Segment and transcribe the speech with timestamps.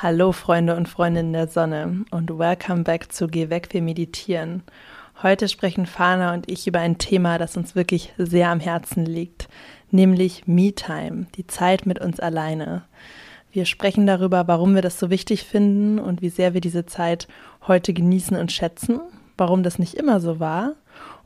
[0.00, 4.62] Hallo Freunde und Freundinnen der Sonne und welcome back zu Geh weg, wir meditieren.
[5.24, 9.48] Heute sprechen Fana und ich über ein Thema, das uns wirklich sehr am Herzen liegt,
[9.90, 12.84] nämlich Me-Time, die Zeit mit uns alleine.
[13.50, 17.26] Wir sprechen darüber, warum wir das so wichtig finden und wie sehr wir diese Zeit
[17.66, 19.00] heute genießen und schätzen,
[19.36, 20.76] warum das nicht immer so war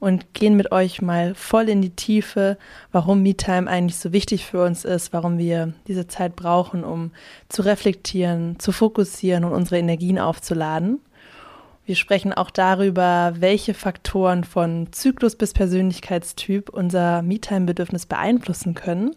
[0.02, 2.58] und gehen mit euch mal voll in die Tiefe,
[2.90, 7.12] warum MeTime eigentlich so wichtig für uns ist, warum wir diese Zeit brauchen, um
[7.48, 10.98] zu reflektieren, zu fokussieren und unsere Energien aufzuladen.
[11.86, 19.14] Wir sprechen auch darüber, welche Faktoren von Zyklus bis Persönlichkeitstyp unser MeTime-Bedürfnis beeinflussen können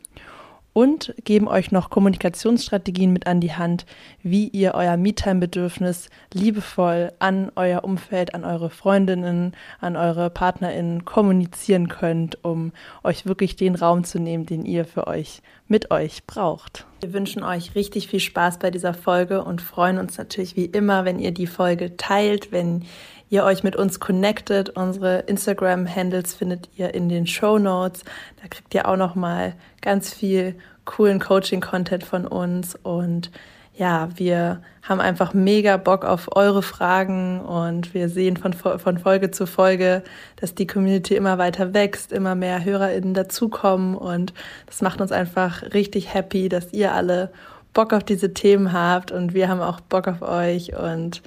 [0.76, 3.86] und geben euch noch Kommunikationsstrategien mit an die Hand,
[4.24, 11.88] wie ihr euer Me-Time-Bedürfnis liebevoll an euer Umfeld, an eure Freundinnen, an eure PartnerInnen kommunizieren
[11.88, 12.74] könnt, um
[13.06, 16.86] euch wirklich den Raum zu nehmen, den ihr für euch mit euch braucht.
[17.00, 21.06] Wir wünschen euch richtig viel Spaß bei dieser Folge und freuen uns natürlich wie immer,
[21.06, 22.84] wenn ihr die Folge teilt, wenn
[23.30, 24.70] ihr euch mit uns connectet.
[24.70, 28.04] Unsere Instagram-Handles findet ihr in den Show Notes.
[28.42, 32.76] Da kriegt ihr auch noch mal ganz viel coolen Coaching-Content von uns.
[32.76, 33.32] Und
[33.74, 37.42] ja, wir haben einfach mega Bock auf eure Fragen.
[37.42, 40.04] Und wir sehen von, von Folge zu Folge,
[40.38, 43.96] dass die Community immer weiter wächst, immer mehr HörerInnen dazukommen.
[43.96, 44.34] Und
[44.68, 47.32] das macht uns einfach richtig happy, dass ihr alle
[47.74, 49.12] Bock auf diese Themen habt.
[49.12, 50.78] Und wir haben auch Bock auf euch.
[50.78, 51.22] Und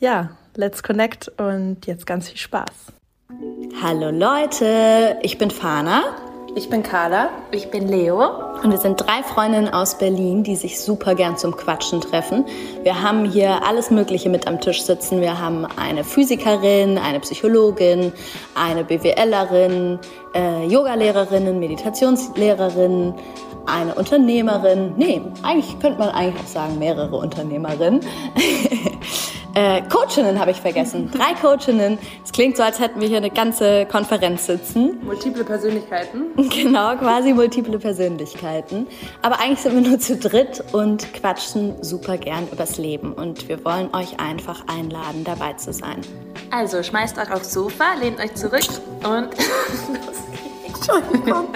[0.00, 2.70] ja, let's connect und jetzt ganz viel Spaß.
[3.82, 6.02] Hallo Leute, ich bin Fana.
[6.56, 7.30] Ich bin Carla.
[7.50, 8.22] Ich bin Leo.
[8.62, 12.44] Und wir sind drei Freundinnen aus Berlin, die sich super gern zum Quatschen treffen.
[12.84, 15.20] Wir haben hier alles Mögliche mit am Tisch sitzen.
[15.20, 18.12] Wir haben eine Physikerin, eine Psychologin,
[18.54, 19.98] eine BWLerin,
[20.32, 23.14] äh, Yogalehrerinnen, Meditationslehrerinnen,
[23.66, 24.94] eine Unternehmerin.
[24.96, 28.00] Nee, eigentlich könnte man eigentlich auch sagen mehrere Unternehmerinnen.
[29.54, 31.10] Äh, Coachinnen habe ich vergessen.
[31.12, 31.98] Drei Coachinnen.
[32.24, 34.98] Es klingt so, als hätten wir hier eine ganze Konferenz sitzen.
[35.02, 36.24] Multiple Persönlichkeiten.
[36.54, 38.86] Genau, quasi multiple Persönlichkeiten.
[39.22, 43.12] Aber eigentlich sind wir nur zu dritt und quatschen super gern übers Leben.
[43.12, 46.00] Und wir wollen euch einfach einladen, dabei zu sein.
[46.50, 48.66] Also schmeißt euch aufs Sofa, lehnt euch zurück
[49.04, 50.88] und los geht's.
[50.88, 51.48] Entschuldigung.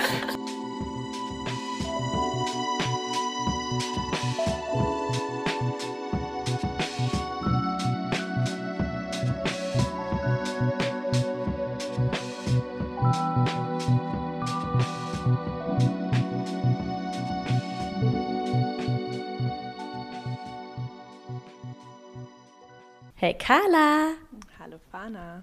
[23.21, 24.13] Hey Carla.
[24.61, 25.43] Hallo Fana.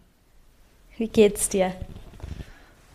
[0.95, 1.75] Wie geht's dir?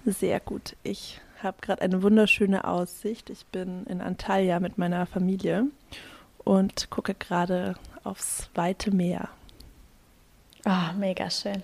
[0.06, 0.74] Sehr gut.
[0.82, 3.28] Ich habe gerade eine wunderschöne Aussicht.
[3.28, 5.66] Ich bin in Antalya mit meiner Familie
[6.44, 7.74] und gucke gerade
[8.04, 9.28] aufs weite Meer.
[10.64, 11.62] Ah, oh, mega schön.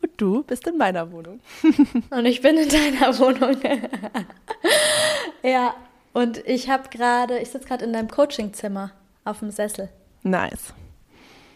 [0.00, 1.40] Und du bist in meiner Wohnung.
[2.10, 3.60] und ich bin in deiner Wohnung.
[5.42, 5.74] ja,
[6.12, 8.92] und ich habe gerade, ich sitze gerade in deinem Coachingzimmer
[9.24, 9.88] auf dem Sessel.
[10.22, 10.74] Nice.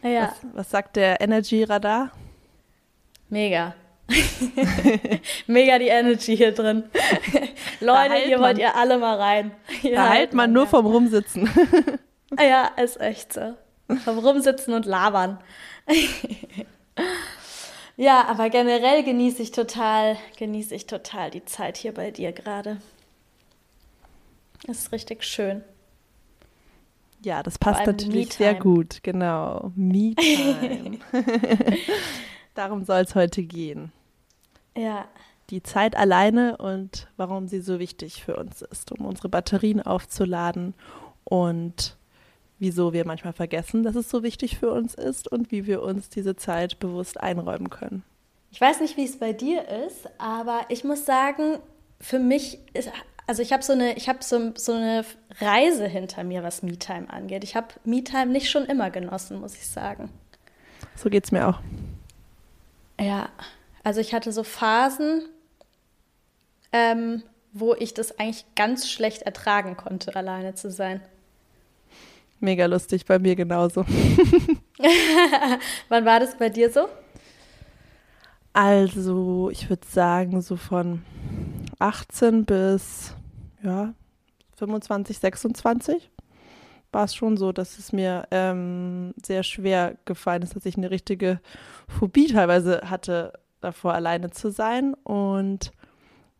[0.04, 0.28] Ja.
[0.28, 2.10] Was, was sagt der Energy Radar?
[3.31, 3.75] Mega.
[5.47, 6.84] Mega die Energy hier drin.
[7.81, 9.53] Leute, hier wollt ihr alle mal rein.
[9.81, 10.69] Hier da halt man nur ja.
[10.69, 11.48] vom Rumsitzen.
[12.38, 13.54] ja, ist echt so.
[14.04, 15.38] Vom Rumsitzen und Labern.
[17.97, 22.76] ja, aber generell genieße ich total, genieße ich total die Zeit hier bei dir gerade.
[24.66, 25.64] Ist richtig schön.
[27.24, 29.72] Ja, das passt natürlich sehr gut, genau.
[29.74, 30.98] Me-Time.
[32.54, 33.92] Darum soll es heute gehen.
[34.76, 35.06] Ja.
[35.50, 40.74] Die Zeit alleine und warum sie so wichtig für uns ist, um unsere Batterien aufzuladen
[41.24, 41.96] und
[42.58, 46.08] wieso wir manchmal vergessen, dass es so wichtig für uns ist und wie wir uns
[46.08, 48.04] diese Zeit bewusst einräumen können.
[48.50, 51.58] Ich weiß nicht, wie es bei dir ist, aber ich muss sagen,
[52.00, 52.90] für mich ist,
[53.26, 55.04] also ich habe so eine, ich habe so, so eine
[55.40, 57.44] Reise hinter mir, was MeTime angeht.
[57.44, 60.10] Ich habe MeTime nicht schon immer genossen, muss ich sagen.
[60.96, 61.60] So geht es mir auch.
[63.00, 63.28] Ja,
[63.82, 65.22] also ich hatte so Phasen,
[66.72, 67.22] ähm,
[67.52, 71.00] wo ich das eigentlich ganz schlecht ertragen konnte, alleine zu sein.
[72.40, 73.87] Mega lustig, bei mir genauso.
[75.88, 76.88] Wann war das bei dir so?
[78.52, 81.02] Also, ich würde sagen, so von
[81.79, 83.15] 18 bis
[83.62, 83.94] ja,
[84.56, 86.11] 25, 26
[86.93, 90.91] war es schon so, dass es mir ähm, sehr schwer gefallen ist, dass ich eine
[90.91, 91.41] richtige
[91.88, 94.94] Phobie teilweise hatte, davor alleine zu sein.
[95.03, 95.73] Und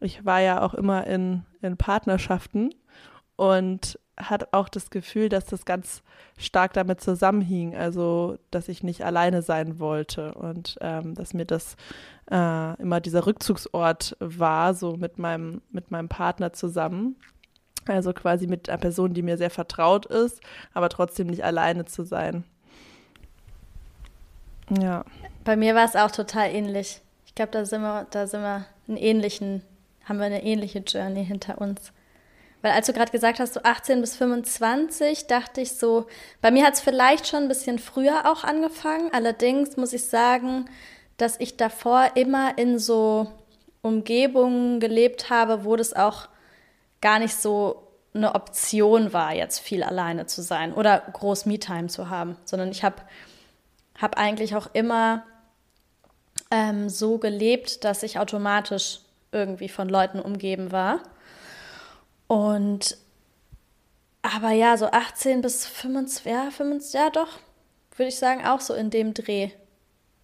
[0.01, 2.71] ich war ja auch immer in, in Partnerschaften.
[3.37, 6.03] Und hatte auch das Gefühl, dass das ganz
[6.39, 11.77] stark damit zusammenhing, also dass ich nicht alleine sein wollte und ähm, dass mir das
[12.31, 17.17] äh, immer dieser Rückzugsort war, so mit meinem, mit meinem Partner zusammen.
[17.87, 20.41] Also quasi mit einer Person, die mir sehr vertraut ist,
[20.73, 22.45] aber trotzdem nicht alleine zu sein.
[24.71, 25.05] Ja.
[25.45, 27.03] Bei mir war es auch total ähnlich.
[27.27, 29.63] Ich glaube, da sind wir, da sind wir einen ähnlichen,
[30.05, 31.93] haben wir eine ähnliche Journey hinter uns.
[32.63, 36.07] Weil als du gerade gesagt hast, so 18 bis 25, dachte ich so,
[36.41, 39.11] bei mir hat es vielleicht schon ein bisschen früher auch angefangen.
[39.13, 40.65] Allerdings muss ich sagen,
[41.17, 43.33] dass ich davor immer in so
[43.83, 46.29] Umgebungen gelebt habe, wo das auch
[47.01, 52.09] gar nicht so eine Option war, jetzt viel alleine zu sein oder groß Me-Time zu
[52.09, 52.97] haben, sondern ich habe
[54.01, 55.25] hab eigentlich auch immer
[56.51, 59.01] ähm, so gelebt, dass ich automatisch
[59.33, 61.01] irgendwie von Leuten umgeben war.
[62.29, 62.97] Und
[64.23, 67.29] aber ja, so 18 bis 25, ja, 25, ja doch,
[67.97, 69.51] würde ich sagen, auch so in dem Dreh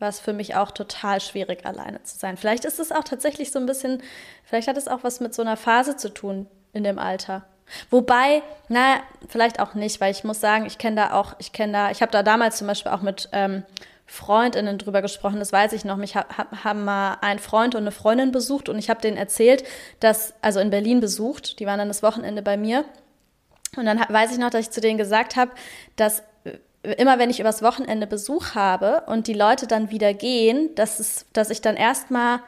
[0.00, 2.37] war es für mich auch total schwierig, alleine zu sein.
[2.37, 4.02] Vielleicht ist es auch tatsächlich so ein bisschen,
[4.44, 7.44] vielleicht hat es auch was mit so einer Phase zu tun in dem Alter.
[7.91, 11.73] Wobei, na, vielleicht auch nicht, weil ich muss sagen, ich kenne da auch, ich kenne
[11.73, 13.62] da, ich habe da damals zum Beispiel auch mit ähm,
[14.06, 15.97] Freundinnen drüber gesprochen, das weiß ich noch.
[15.97, 16.26] Mich ha
[16.64, 19.62] haben mal ein Freund und eine Freundin besucht und ich habe denen erzählt,
[20.00, 22.85] dass, also in Berlin besucht, die waren dann das Wochenende bei mir.
[23.76, 25.52] Und dann weiß ich noch, dass ich zu denen gesagt habe,
[25.94, 26.25] dass
[26.82, 31.27] immer wenn ich übers Wochenende Besuch habe und die Leute dann wieder gehen, dass, es,
[31.32, 32.41] dass ich dann erstmal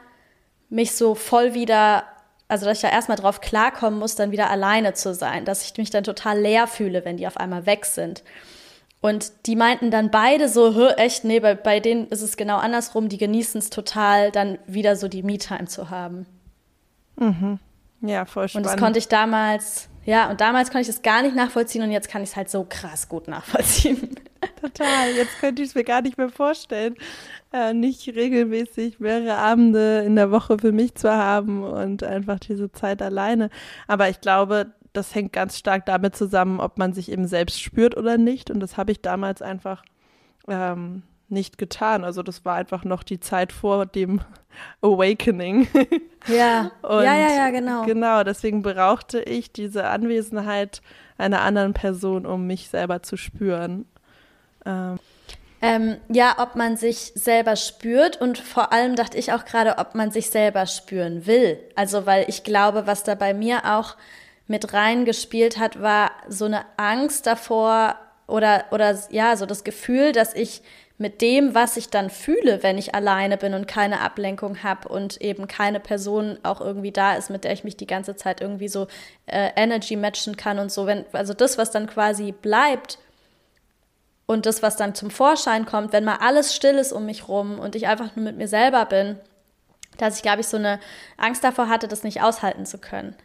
[0.69, 2.03] mich so voll wieder,
[2.47, 5.77] also dass ich da erstmal drauf klarkommen muss, dann wieder alleine zu sein, dass ich
[5.77, 8.23] mich dann total leer fühle, wenn die auf einmal weg sind.
[9.01, 13.09] Und die meinten dann beide so, echt, nee, bei, bei denen ist es genau andersrum.
[13.09, 16.25] Die genießen es total, dann wieder so die Me-Time zu haben.
[17.17, 17.59] Mhm.
[18.01, 18.65] Ja, voll spannend.
[18.65, 21.91] Und das konnte ich damals, ja, und damals konnte ich das gar nicht nachvollziehen und
[21.91, 24.15] jetzt kann ich es halt so krass gut nachvollziehen.
[24.63, 26.95] Total, jetzt könnte ich es mir gar nicht mehr vorstellen,
[27.51, 32.71] äh, nicht regelmäßig mehrere Abende in der Woche für mich zu haben und einfach diese
[32.71, 33.49] Zeit alleine.
[33.89, 37.97] Aber ich glaube, das hängt ganz stark damit zusammen, ob man sich eben selbst spürt
[37.97, 38.49] oder nicht.
[38.51, 39.83] Und das habe ich damals einfach
[40.47, 42.05] ähm, nicht getan.
[42.05, 44.21] Also das war einfach noch die Zeit vor dem
[44.81, 45.67] Awakening.
[46.27, 47.83] Ja, Und ja, ja, ja, genau.
[47.83, 50.81] Genau, deswegen brauchte ich diese Anwesenheit
[51.17, 53.85] einer anderen Person, um mich selber zu spüren.
[54.65, 54.99] Ähm.
[55.61, 59.95] Ähm, ja, ob man sich selber spürt und vor allem dachte ich auch gerade, ob
[59.95, 61.57] man sich selber spüren will.
[61.75, 63.95] Also, weil ich glaube, was da bei mir auch
[64.47, 67.95] mit reingespielt hat, war so eine Angst davor
[68.27, 70.63] oder, oder ja, so das Gefühl, dass ich
[70.97, 75.21] mit dem, was ich dann fühle, wenn ich alleine bin und keine Ablenkung habe und
[75.21, 78.67] eben keine Person auch irgendwie da ist, mit der ich mich die ganze Zeit irgendwie
[78.67, 78.87] so
[79.25, 80.85] äh, Energy matchen kann und so.
[80.85, 82.99] Wenn, also das, was dann quasi bleibt
[84.25, 87.59] und das, was dann zum Vorschein kommt, wenn mal alles still ist um mich rum
[87.59, 89.17] und ich einfach nur mit mir selber bin,
[89.97, 90.79] dass ich, glaube ich, so eine
[91.17, 93.15] Angst davor hatte, das nicht aushalten zu können.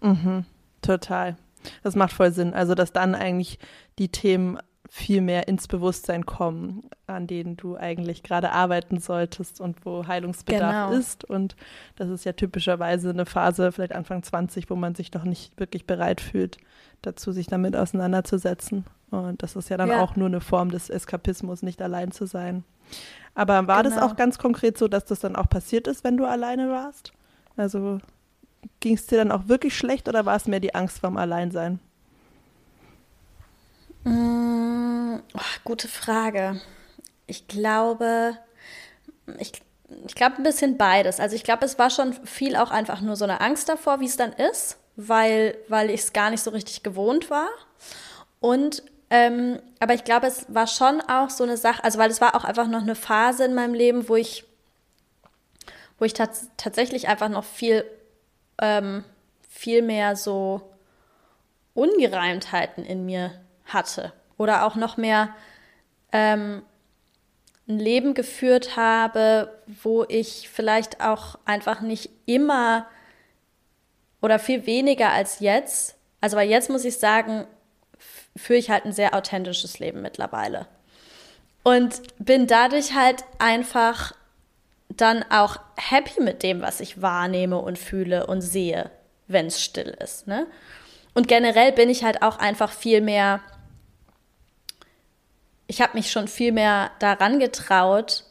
[0.00, 0.44] Mhm,
[0.82, 1.36] total.
[1.82, 2.54] Das macht voll Sinn.
[2.54, 3.58] Also, dass dann eigentlich
[3.98, 4.58] die Themen
[4.92, 10.90] viel mehr ins Bewusstsein kommen, an denen du eigentlich gerade arbeiten solltest und wo Heilungsbedarf
[10.90, 10.98] genau.
[10.98, 11.24] ist.
[11.24, 11.54] Und
[11.94, 15.86] das ist ja typischerweise eine Phase, vielleicht Anfang 20, wo man sich noch nicht wirklich
[15.86, 16.58] bereit fühlt,
[17.02, 18.84] dazu sich damit auseinanderzusetzen.
[19.12, 20.02] Und das ist ja dann ja.
[20.02, 22.64] auch nur eine Form des Eskapismus, nicht allein zu sein.
[23.36, 23.94] Aber war genau.
[23.94, 27.12] das auch ganz konkret so, dass das dann auch passiert ist, wenn du alleine warst?
[27.56, 28.00] Also
[28.80, 31.78] ging es dir dann auch wirklich schlecht oder war es mehr die Angst vorm Alleinsein?
[34.04, 34.49] Mmh,
[35.34, 36.60] oh, gute Frage.
[37.26, 38.36] Ich glaube,
[39.38, 39.52] ich,
[40.06, 41.20] ich glaube ein bisschen beides.
[41.20, 44.06] Also ich glaube, es war schon viel auch einfach nur so eine Angst davor, wie
[44.06, 47.48] es dann ist, weil, weil ich es gar nicht so richtig gewohnt war.
[48.40, 52.20] Und ähm, aber ich glaube, es war schon auch so eine Sache, also weil es
[52.20, 54.44] war auch einfach noch eine Phase in meinem Leben, wo ich,
[55.98, 57.84] wo ich tats tatsächlich einfach noch viel
[58.60, 59.04] ähm,
[59.48, 60.62] viel mehr so
[61.74, 63.32] Ungereimtheiten in mir
[63.64, 65.34] hatte oder auch noch mehr
[66.12, 66.62] ähm,
[67.68, 72.86] ein Leben geführt habe, wo ich vielleicht auch einfach nicht immer
[74.22, 77.46] oder viel weniger als jetzt, also weil jetzt muss ich sagen,
[78.34, 80.66] führe ich halt ein sehr authentisches Leben mittlerweile.
[81.62, 84.14] Und bin dadurch halt einfach
[84.88, 88.90] dann auch happy mit dem, was ich wahrnehme und fühle und sehe,
[89.28, 90.26] wenn es still ist.
[90.26, 90.46] Ne?
[91.12, 93.40] Und generell bin ich halt auch einfach viel mehr,
[95.70, 98.24] ich habe mich schon viel mehr daran getraut,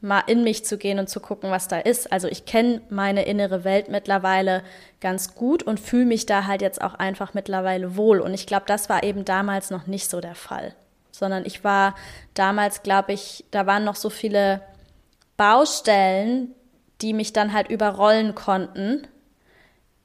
[0.00, 2.10] mal in mich zu gehen und zu gucken, was da ist.
[2.10, 4.64] Also ich kenne meine innere Welt mittlerweile
[5.00, 8.18] ganz gut und fühle mich da halt jetzt auch einfach mittlerweile wohl.
[8.18, 10.74] Und ich glaube, das war eben damals noch nicht so der Fall.
[11.12, 11.94] Sondern ich war
[12.34, 14.60] damals, glaube ich, da waren noch so viele
[15.36, 16.52] Baustellen,
[17.00, 19.06] die mich dann halt überrollen konnten.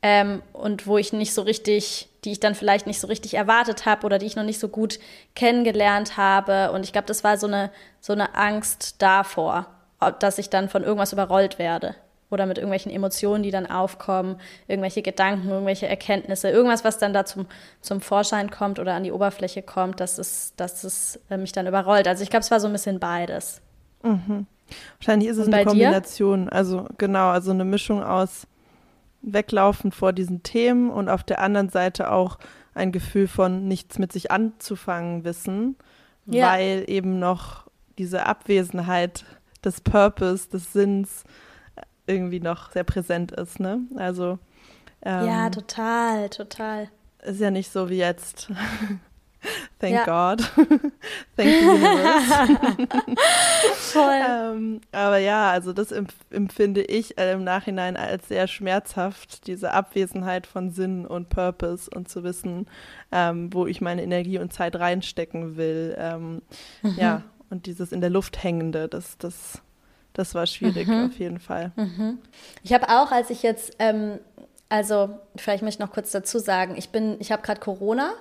[0.04, 3.86] Ähm, und wo ich nicht so richtig, die ich dann vielleicht nicht so richtig erwartet
[3.86, 5.00] habe oder die ich noch nicht so gut
[5.36, 6.72] kennengelernt habe.
[6.72, 9.68] Und ich glaube, das war so eine, so eine Angst davor
[10.12, 11.96] dass ich dann von irgendwas überrollt werde
[12.30, 14.38] oder mit irgendwelchen Emotionen, die dann aufkommen,
[14.68, 17.46] irgendwelche Gedanken, irgendwelche Erkenntnisse, irgendwas, was dann da zum,
[17.80, 21.68] zum Vorschein kommt oder an die Oberfläche kommt, dass es, dass es äh, mich dann
[21.68, 22.08] überrollt.
[22.08, 23.62] Also ich glaube, es war so ein bisschen beides.
[24.02, 24.48] Mhm.
[24.98, 26.54] Wahrscheinlich ist es eine Kombination, dir?
[26.54, 28.48] also genau, also eine Mischung aus
[29.24, 32.38] Weglaufen vor diesen Themen und auf der anderen Seite auch
[32.76, 35.78] ein Gefühl von nichts mit sich anzufangen wissen,
[36.26, 36.52] ja.
[36.52, 39.26] weil eben noch diese Abwesenheit
[39.64, 41.24] des Purpose, des Sinns
[42.06, 43.80] irgendwie noch sehr präsent ist, ne?
[43.96, 44.40] Also
[45.02, 46.90] ähm, ja, total, total.
[47.22, 48.52] Ist ja nicht so wie jetzt.
[49.80, 50.06] Thank ja.
[50.06, 50.42] God.
[51.36, 52.88] Thank the universe.
[53.76, 54.22] Voll.
[54.28, 60.48] ähm, aber ja, also das empfinde ich äh, im Nachhinein als sehr schmerzhaft, diese Abwesenheit
[60.48, 62.68] von Sinn und Purpose und zu wissen,
[63.12, 65.96] ähm, wo ich meine Energie und Zeit reinstecken will.
[65.98, 66.42] Ähm,
[66.82, 66.96] mhm.
[66.98, 69.62] Ja, und dieses in der Luft hängende, das, das,
[70.14, 71.06] das war schwierig mhm.
[71.06, 71.72] auf jeden Fall.
[71.76, 72.20] Mhm.
[72.64, 74.20] Ich habe auch, als ich jetzt, ähm,
[74.70, 78.14] also vielleicht möchte ich noch kurz dazu sagen, ich bin, ich habe gerade Corona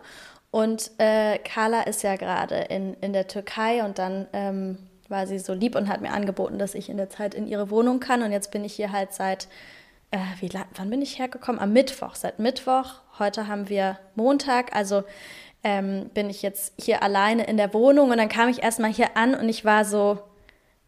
[0.52, 4.76] und äh, Carla ist ja gerade in, in der Türkei und dann ähm,
[5.08, 7.70] war sie so lieb und hat mir angeboten, dass ich in der Zeit in ihre
[7.70, 8.22] Wohnung kann.
[8.22, 9.48] Und jetzt bin ich hier halt seit,
[10.10, 11.58] äh, wie lang, wann bin ich hergekommen?
[11.58, 12.96] Am Mittwoch, seit Mittwoch.
[13.18, 14.76] Heute haben wir Montag.
[14.76, 15.04] Also
[15.64, 19.16] ähm, bin ich jetzt hier alleine in der Wohnung und dann kam ich erstmal hier
[19.16, 20.18] an und ich war so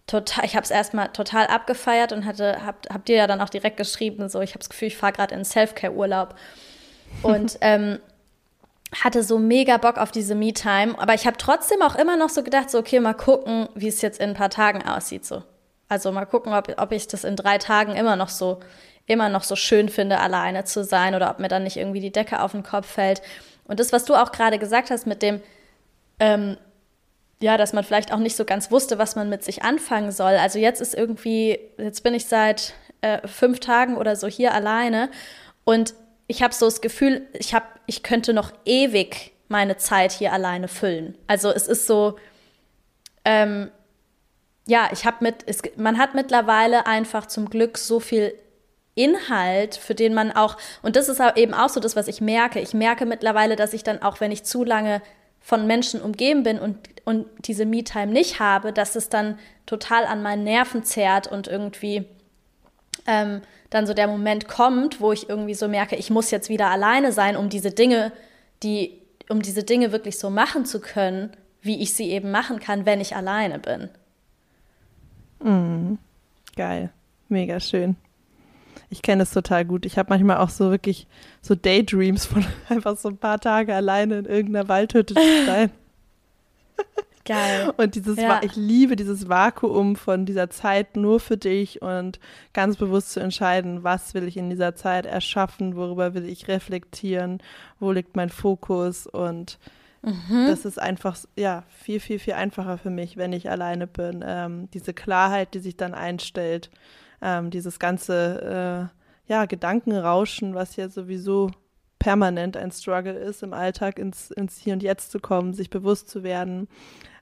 [0.06, 3.48] total, ich habe es erstmal total abgefeiert und hatte, hab, hab dir ja dann auch
[3.48, 6.34] direkt geschrieben, so ich habe das Gefühl, ich fahre gerade in Self-Care-Urlaub
[7.22, 7.98] und ähm,
[9.02, 12.42] hatte so mega Bock auf diese Me-Time, aber ich habe trotzdem auch immer noch so
[12.42, 15.42] gedacht, so okay, mal gucken, wie es jetzt in ein paar Tagen aussieht, so.
[15.88, 18.60] Also mal gucken, ob, ob ich das in drei Tagen immer noch so
[19.06, 22.12] immer noch so schön finde, alleine zu sein oder ob mir dann nicht irgendwie die
[22.12, 23.20] Decke auf den Kopf fällt.
[23.64, 25.40] Und das, was du auch gerade gesagt hast mit dem,
[26.18, 26.56] ähm,
[27.40, 30.34] ja, dass man vielleicht auch nicht so ganz wusste, was man mit sich anfangen soll.
[30.34, 35.10] Also jetzt ist irgendwie, jetzt bin ich seit äh, fünf Tagen oder so hier alleine
[35.64, 35.94] und
[36.26, 40.68] ich habe so das Gefühl, ich habe, ich könnte noch ewig meine Zeit hier alleine
[40.68, 41.16] füllen.
[41.26, 42.16] Also es ist so,
[43.24, 43.70] ähm,
[44.66, 48.34] ja, ich habe mit, es, man hat mittlerweile einfach zum Glück so viel
[48.94, 52.60] Inhalt, für den man auch, und das ist eben auch so das, was ich merke.
[52.60, 55.02] Ich merke mittlerweile, dass ich dann auch, wenn ich zu lange
[55.40, 60.22] von Menschen umgeben bin und, und diese Me-Time nicht habe, dass es dann total an
[60.22, 62.06] meinen Nerven zerrt und irgendwie
[63.06, 63.42] ähm,
[63.74, 67.10] dann so der Moment kommt, wo ich irgendwie so merke, ich muss jetzt wieder alleine
[67.10, 68.12] sein, um diese Dinge,
[68.62, 72.86] die, um diese Dinge wirklich so machen zu können, wie ich sie eben machen kann,
[72.86, 73.88] wenn ich alleine bin.
[75.40, 75.98] Mm,
[76.54, 76.90] geil,
[77.28, 77.96] mega schön.
[78.90, 79.86] Ich kenne es total gut.
[79.86, 81.08] Ich habe manchmal auch so wirklich
[81.42, 85.70] so Daydreams von einfach so ein paar Tage alleine in irgendeiner Waldhütte zu sein.
[87.24, 87.72] Geil.
[87.76, 88.40] Und dieses, ja.
[88.42, 92.18] ich liebe dieses Vakuum von dieser Zeit nur für dich und
[92.52, 97.42] ganz bewusst zu entscheiden, was will ich in dieser Zeit erschaffen, worüber will ich reflektieren,
[97.80, 99.58] wo liegt mein Fokus und
[100.02, 100.46] mhm.
[100.48, 104.22] das ist einfach, ja, viel, viel, viel einfacher für mich, wenn ich alleine bin.
[104.26, 106.70] Ähm, diese Klarheit, die sich dann einstellt
[107.22, 108.90] ähm, dieses ganze
[109.26, 111.50] äh, ja, Gedankenrauschen, was ja sowieso
[111.98, 116.10] permanent ein Struggle ist, im Alltag ins, ins Hier und Jetzt zu kommen, sich bewusst
[116.10, 116.68] zu werden.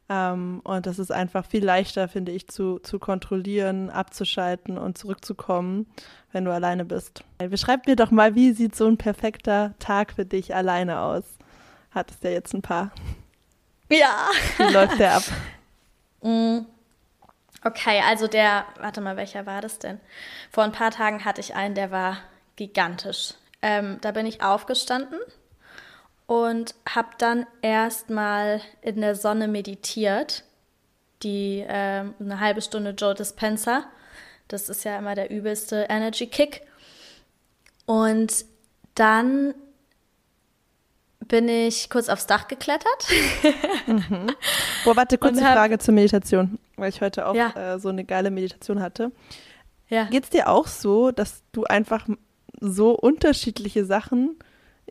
[0.09, 5.87] Ähm, und das ist einfach viel leichter, finde ich, zu, zu kontrollieren, abzuschalten und zurückzukommen,
[6.33, 7.25] wenn du alleine bist.
[7.39, 11.25] Beschreib mir doch mal, wie sieht so ein perfekter Tag für dich alleine aus?
[11.91, 12.91] Hattest ja jetzt ein paar.
[13.91, 14.29] Ja.
[14.59, 15.23] Wie läuft der ab?
[16.25, 16.67] Mm.
[17.65, 19.99] Okay, also der, warte mal, welcher war das denn?
[20.53, 22.19] Vor ein paar Tagen hatte ich einen, der war
[22.55, 23.35] gigantisch.
[23.61, 25.19] Ähm, da bin ich aufgestanden
[26.27, 30.45] und habe dann erstmal in der Sonne meditiert.
[31.23, 33.85] Die äh, eine halbe Stunde Joe Dispenza.
[34.49, 36.63] Das ist ja immer der übelste Energy Kick.
[37.87, 38.45] Und
[38.95, 39.55] dann
[41.29, 43.09] bin ich kurz aufs Dach geklettert.
[43.87, 44.33] mhm.
[44.85, 47.75] Boah, warte, kurze hab, Frage zur Meditation, weil ich heute auch ja.
[47.75, 49.13] äh, so eine geile Meditation hatte.
[49.89, 50.05] Ja.
[50.05, 52.07] Geht es dir auch so, dass du einfach
[52.61, 54.37] so unterschiedliche Sachen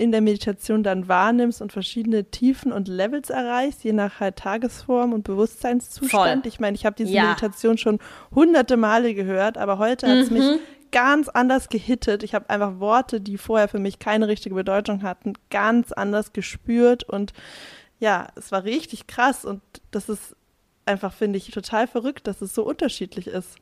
[0.02, 5.14] in der Meditation dann wahrnimmst und verschiedene Tiefen und Levels erreichst, je nach halt Tagesform
[5.14, 6.42] und Bewusstseinszustand.
[6.42, 6.48] Voll.
[6.48, 7.26] Ich meine, ich habe diese ja.
[7.26, 8.00] Meditation schon
[8.34, 10.38] hunderte Male gehört, aber heute hat es mhm.
[10.38, 10.60] mich
[10.92, 12.24] ganz anders gehittet.
[12.24, 17.04] Ich habe einfach Worte, die vorher für mich keine richtige Bedeutung hatten, ganz anders gespürt
[17.04, 17.32] und
[18.00, 20.36] ja, es war richtig krass und das ist
[20.86, 23.58] einfach, finde ich, total verrückt, dass es so unterschiedlich ist.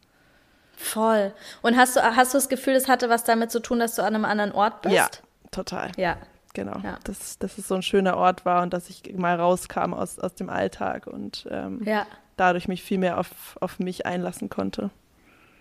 [0.77, 1.33] Voll.
[1.61, 4.03] Und hast du, hast du das Gefühl, es hatte was damit zu tun, dass du
[4.03, 4.95] an einem anderen Ort bist?
[4.95, 5.09] Ja,
[5.51, 5.91] total.
[5.97, 6.17] Ja.
[6.53, 6.79] Genau.
[6.83, 6.97] Ja.
[7.03, 10.33] Dass, dass es so ein schöner Ort war und dass ich mal rauskam aus, aus
[10.35, 12.05] dem Alltag und ähm, ja.
[12.37, 14.89] dadurch mich viel mehr auf, auf mich einlassen konnte.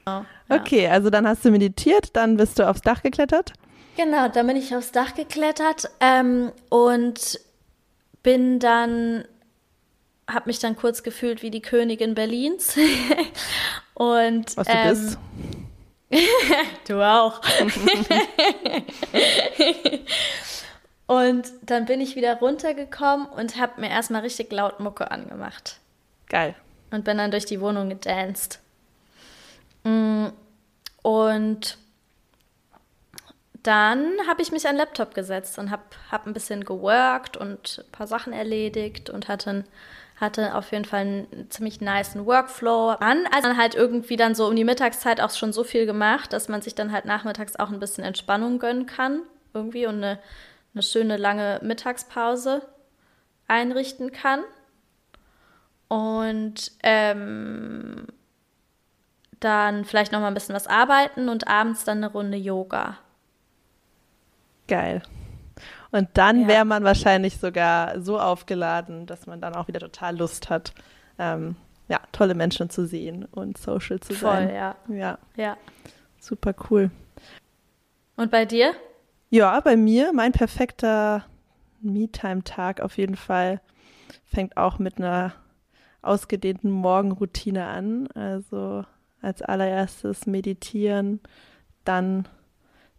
[0.06, 0.56] Genau, ja.
[0.56, 3.52] Okay, also dann hast du meditiert, dann bist du aufs Dach geklettert.
[3.96, 7.40] Genau, dann bin ich aufs Dach geklettert ähm, und
[8.22, 9.24] bin dann,
[10.26, 12.76] habe mich dann kurz gefühlt wie die Königin Berlins.
[13.94, 15.18] und, Was du ähm, bist.
[16.88, 17.40] du auch.
[21.06, 25.78] und dann bin ich wieder runtergekommen und habe mir erstmal richtig laut Mucke angemacht.
[26.28, 26.54] Geil.
[26.90, 28.60] Und bin dann durch die Wohnung gedanced.
[29.84, 30.28] Mm,
[31.02, 31.76] und
[33.62, 37.84] dann habe ich mich an den Laptop gesetzt und habe hab ein bisschen geworkt und
[37.84, 39.64] ein paar Sachen erledigt und hatte,
[40.20, 43.24] hatte auf jeden Fall einen ziemlich niceen Workflow an.
[43.32, 46.48] Also dann halt irgendwie dann so um die Mittagszeit auch schon so viel gemacht, dass
[46.48, 49.22] man sich dann halt nachmittags auch ein bisschen Entspannung gönnen kann
[49.54, 50.18] irgendwie und eine,
[50.74, 52.62] eine schöne lange Mittagspause
[53.46, 54.42] einrichten kann.
[55.88, 58.06] Und ähm,
[59.40, 62.98] dann vielleicht noch mal ein bisschen was arbeiten und abends dann eine Runde Yoga.
[64.66, 65.02] Geil.
[65.90, 66.48] Und dann ja.
[66.48, 70.72] wäre man wahrscheinlich sogar so aufgeladen, dass man dann auch wieder total Lust hat,
[71.18, 71.56] ähm,
[71.88, 74.54] ja, tolle Menschen zu sehen und social zu Voll, sein.
[74.54, 74.76] ja.
[74.88, 75.18] ja.
[75.36, 75.56] Ja.
[76.20, 76.90] Super cool.
[78.16, 78.72] Und bei dir?
[79.30, 81.24] Ja, bei mir, mein perfekter
[81.80, 83.60] Me-Time-Tag auf jeden Fall
[84.24, 85.32] fängt auch mit einer
[86.02, 88.08] ausgedehnten Morgenroutine an.
[88.08, 88.84] Also
[89.22, 91.20] als allererstes meditieren,
[91.84, 92.28] dann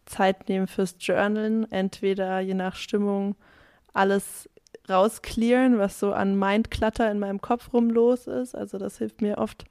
[0.09, 3.35] Zeit nehmen fürs Journalen, entweder je nach Stimmung
[3.93, 4.49] alles
[4.89, 8.55] rausklären, was so an Mindclutter in meinem Kopf rum los ist.
[8.55, 9.65] Also das hilft mir oft,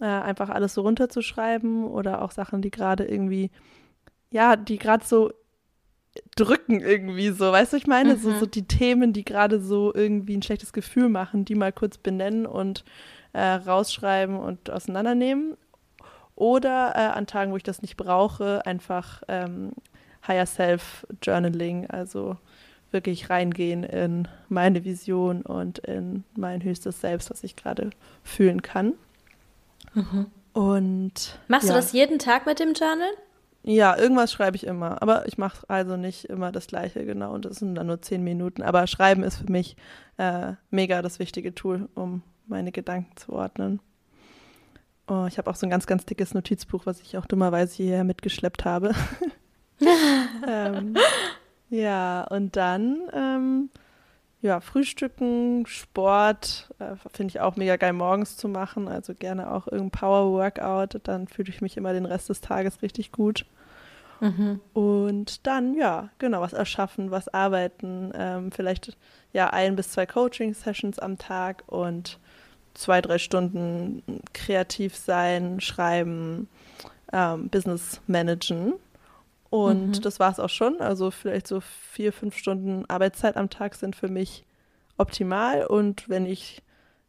[0.00, 3.50] äh, einfach alles so runterzuschreiben oder auch Sachen, die gerade irgendwie,
[4.30, 5.32] ja, die gerade so
[6.34, 8.18] drücken irgendwie so, weißt du, ich meine, mhm.
[8.18, 11.98] so, so die Themen, die gerade so irgendwie ein schlechtes Gefühl machen, die mal kurz
[11.98, 12.84] benennen und
[13.32, 15.56] äh, rausschreiben und auseinandernehmen
[16.38, 19.72] oder äh, an Tagen, wo ich das nicht brauche, einfach ähm,
[20.26, 22.36] Higher Self Journaling, also
[22.90, 27.90] wirklich reingehen in meine Vision und in mein höchstes Selbst, was ich gerade
[28.22, 28.94] fühlen kann.
[29.94, 30.26] Mhm.
[30.52, 31.74] Und machst ja.
[31.74, 33.10] du das jeden Tag mit dem Journal?
[33.64, 37.34] Ja, irgendwas schreibe ich immer, aber ich mache also nicht immer das Gleiche, genau.
[37.34, 38.62] Und das sind dann nur zehn Minuten.
[38.62, 39.76] Aber Schreiben ist für mich
[40.16, 43.80] äh, mega das wichtige Tool, um meine Gedanken zu ordnen.
[45.08, 48.04] Oh, ich habe auch so ein ganz, ganz dickes Notizbuch, was ich auch dummerweise hierher
[48.04, 48.94] mitgeschleppt habe.
[50.46, 50.96] ähm,
[51.70, 53.70] ja, und dann, ähm,
[54.42, 58.86] ja, Frühstücken, Sport, äh, finde ich auch mega geil morgens zu machen.
[58.86, 61.00] Also gerne auch irgendein Power-Workout.
[61.04, 63.46] Dann fühle ich mich immer den Rest des Tages richtig gut.
[64.20, 64.60] Mhm.
[64.74, 68.12] Und dann, ja, genau, was erschaffen, was arbeiten.
[68.14, 68.96] Ähm, vielleicht
[69.32, 72.18] ja ein bis zwei Coaching-Sessions am Tag und
[72.78, 76.48] zwei, drei Stunden kreativ sein, schreiben,
[77.12, 78.74] ähm, Business managen.
[79.50, 80.02] Und mhm.
[80.02, 80.80] das war es auch schon.
[80.80, 84.44] Also vielleicht so vier, fünf Stunden Arbeitszeit am Tag sind für mich
[84.96, 85.66] optimal.
[85.66, 86.62] Und wenn ich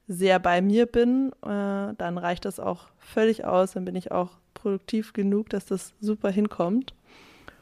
[0.08, 3.74] sehr bei mir bin, äh, dann reicht das auch völlig aus.
[3.74, 6.96] Dann bin ich auch produktiv genug, dass das super hinkommt.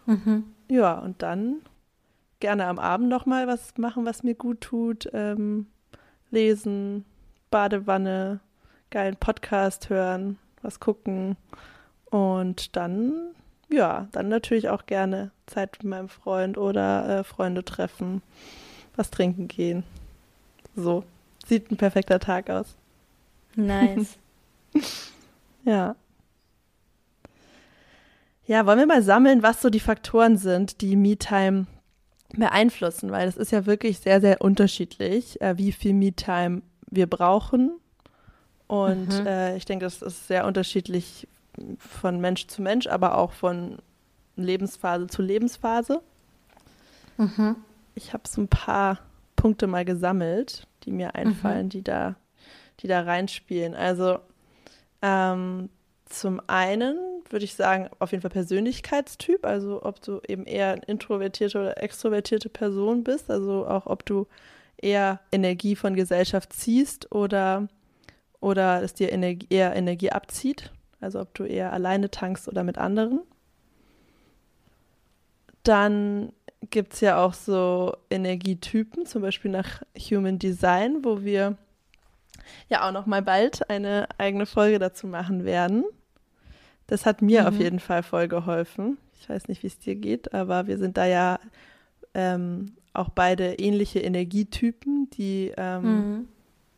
[0.06, 0.46] Mhm.
[0.70, 1.58] Ja, und dann
[2.39, 5.10] gerne am Abend noch mal was machen, was mir gut tut.
[5.12, 5.67] Ähm,
[6.30, 7.04] lesen,
[7.49, 8.39] Badewanne,
[8.89, 11.38] geilen Podcast hören, was gucken
[12.10, 13.31] und dann,
[13.69, 18.21] ja, dann natürlich auch gerne Zeit mit meinem Freund oder äh, Freunde treffen,
[18.95, 19.83] was trinken gehen.
[20.75, 21.03] So,
[21.45, 22.75] sieht ein perfekter Tag aus.
[23.55, 24.17] Nice.
[25.63, 25.95] ja.
[28.45, 31.65] Ja, wollen wir mal sammeln, was so die Faktoren sind, die Me-Time
[32.29, 37.71] beeinflussen, weil es ist ja wirklich sehr, sehr unterschiedlich, äh, wie viel Me-Time wir brauchen.
[38.67, 39.28] Und mhm.
[39.28, 41.28] äh, ich denke, das ist sehr unterschiedlich
[41.80, 43.80] von Mensch zu Mensch, aber auch von
[44.36, 46.02] Lebensphase zu Lebensphase.
[47.17, 47.56] Mhm.
[47.95, 49.00] Ich habe so ein paar
[49.36, 51.69] Punkte mal gesammelt, die mir einfallen, mhm.
[51.69, 52.15] die da,
[52.82, 53.73] die da reinspielen.
[53.73, 54.19] Also
[55.02, 55.69] ähm,
[56.06, 56.97] zum einen
[57.30, 61.82] würde ich sagen, auf jeden Fall Persönlichkeitstyp, also ob du eben eher eine introvertierte oder
[61.84, 64.28] extrovertierte Person bist, also auch ob du
[64.78, 67.68] eher Energie von Gesellschaft ziehst oder,
[68.40, 72.78] oder es dir Energie, eher Energie abzieht, also ob du eher alleine tankst oder mit
[72.78, 73.22] anderen.
[75.63, 76.32] Dann
[76.70, 81.58] gibt es ja auch so Energietypen, zum Beispiel nach Human Design, wo wir
[82.70, 85.84] ja auch noch mal bald eine eigene Folge dazu machen werden.
[86.88, 87.48] Das hat mir mhm.
[87.48, 88.98] auf jeden Fall voll geholfen.
[89.20, 91.40] Ich weiß nicht, wie es dir geht, aber wir sind da ja
[92.13, 96.27] ähm, auch beide ähnliche Energietypen, die ähm, mhm.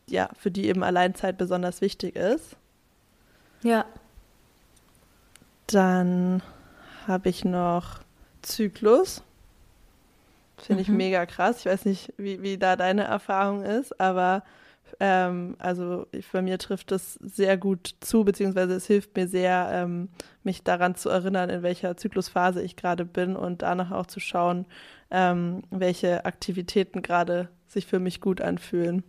[0.07, 2.57] ja für die eben Alleinzeit besonders wichtig ist.
[3.63, 3.85] Ja.
[5.67, 6.41] Dann
[7.07, 7.99] habe ich noch
[8.41, 9.23] Zyklus.
[10.57, 10.97] Finde ich mhm.
[10.97, 11.59] mega krass.
[11.59, 14.43] Ich weiß nicht, wie, wie da deine Erfahrung ist, aber
[14.99, 20.09] ähm, also bei mir trifft es sehr gut zu, beziehungsweise es hilft mir sehr, ähm,
[20.43, 24.65] mich daran zu erinnern, in welcher Zyklusphase ich gerade bin und danach auch zu schauen,
[25.11, 29.03] ähm, welche Aktivitäten gerade sich für mich gut anfühlen.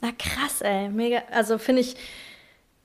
[0.00, 1.22] Na krass, ey, mega.
[1.30, 1.96] Also finde ich,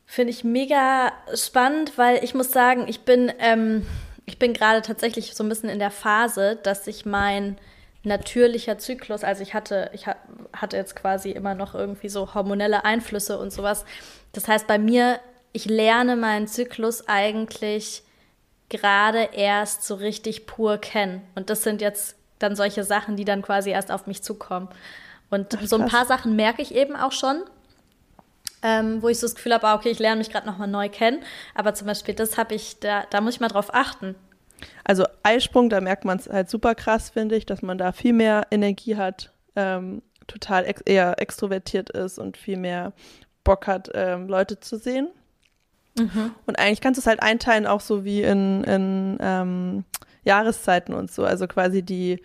[0.05, 3.85] finde ich mega spannend, weil ich muss sagen, ich bin, ähm,
[4.25, 7.57] ich bin gerade tatsächlich so ein bisschen in der Phase, dass ich mein
[8.03, 9.23] natürlicher Zyklus.
[9.23, 13.85] Also ich hatte, ich hatte jetzt quasi immer noch irgendwie so hormonelle Einflüsse und sowas.
[14.33, 15.19] Das heißt, bei mir,
[15.53, 18.03] ich lerne meinen Zyklus eigentlich
[18.69, 21.21] gerade erst so richtig pur kennen.
[21.35, 24.69] Und das sind jetzt dann solche Sachen, die dann quasi erst auf mich zukommen.
[25.29, 27.43] Und Ach, so ein paar Sachen merke ich eben auch schon,
[28.63, 30.89] ähm, wo ich so das Gefühl habe, ah, okay, ich lerne mich gerade nochmal neu
[30.89, 31.19] kennen.
[31.53, 34.15] Aber zum Beispiel, das habe ich, da, da muss ich mal drauf achten.
[34.83, 38.13] Also Eisprung, da merkt man es halt super krass, finde ich, dass man da viel
[38.13, 42.93] mehr Energie hat, ähm, total ex eher extrovertiert ist und viel mehr
[43.43, 45.09] Bock hat, ähm, Leute zu sehen.
[45.97, 46.33] Mhm.
[46.45, 49.85] Und eigentlich kannst du es halt einteilen, auch so wie in, in ähm,
[50.27, 51.23] Jahreszeiten und so.
[51.25, 52.21] Also quasi die,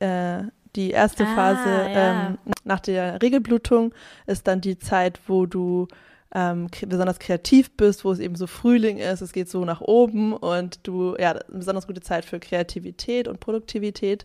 [0.00, 0.42] äh,
[0.74, 2.28] die erste ah, Phase ja.
[2.28, 3.94] ähm, nach der Regelblutung
[4.26, 5.86] ist dann die Zeit, wo du
[6.34, 10.32] ähm, besonders kreativ bist, wo es eben so Frühling ist, es geht so nach oben
[10.32, 14.24] und du, ja, eine besonders gute Zeit für Kreativität und Produktivität.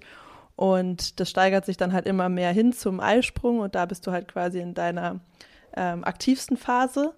[0.55, 4.11] Und das steigert sich dann halt immer mehr hin zum Eisprung und da bist du
[4.11, 5.19] halt quasi in deiner
[5.75, 7.13] ähm, aktivsten Phase.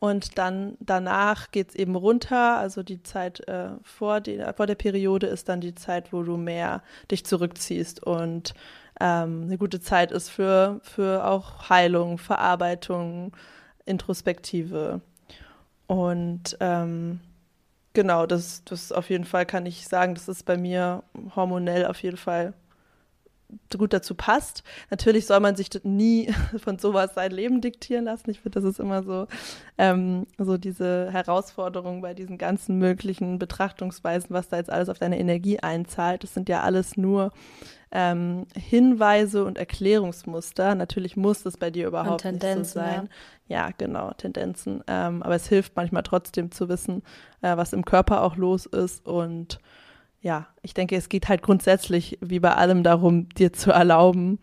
[0.00, 2.56] Und dann danach geht es eben runter.
[2.58, 6.36] Also die Zeit äh, vor, die, vor der Periode ist dann die Zeit, wo du
[6.36, 8.54] mehr dich zurückziehst und
[9.00, 13.36] ähm, eine gute Zeit ist für, für auch Heilung, Verarbeitung,
[13.84, 15.00] Introspektive.
[15.86, 17.20] Und ähm,
[17.92, 21.02] genau, das, das auf jeden Fall kann ich sagen, das ist bei mir
[21.34, 22.54] hormonell auf jeden Fall
[23.76, 24.62] gut dazu passt.
[24.90, 26.32] Natürlich soll man sich nie
[26.62, 28.30] von sowas sein Leben diktieren lassen.
[28.30, 29.26] Ich finde, das ist immer so,
[29.78, 35.18] ähm, so diese Herausforderung bei diesen ganzen möglichen Betrachtungsweisen, was da jetzt alles auf deine
[35.18, 36.22] Energie einzahlt.
[36.22, 37.32] Das sind ja alles nur
[37.90, 40.74] ähm, Hinweise und Erklärungsmuster.
[40.74, 43.08] Natürlich muss das bei dir überhaupt nicht so sein.
[43.46, 44.84] Ja, ja genau, Tendenzen.
[44.86, 47.02] Ähm, aber es hilft manchmal trotzdem zu wissen,
[47.40, 49.06] äh, was im Körper auch los ist.
[49.06, 49.58] Und
[50.20, 54.38] ja, ich denke, es geht halt grundsätzlich wie bei allem darum, dir zu erlauben,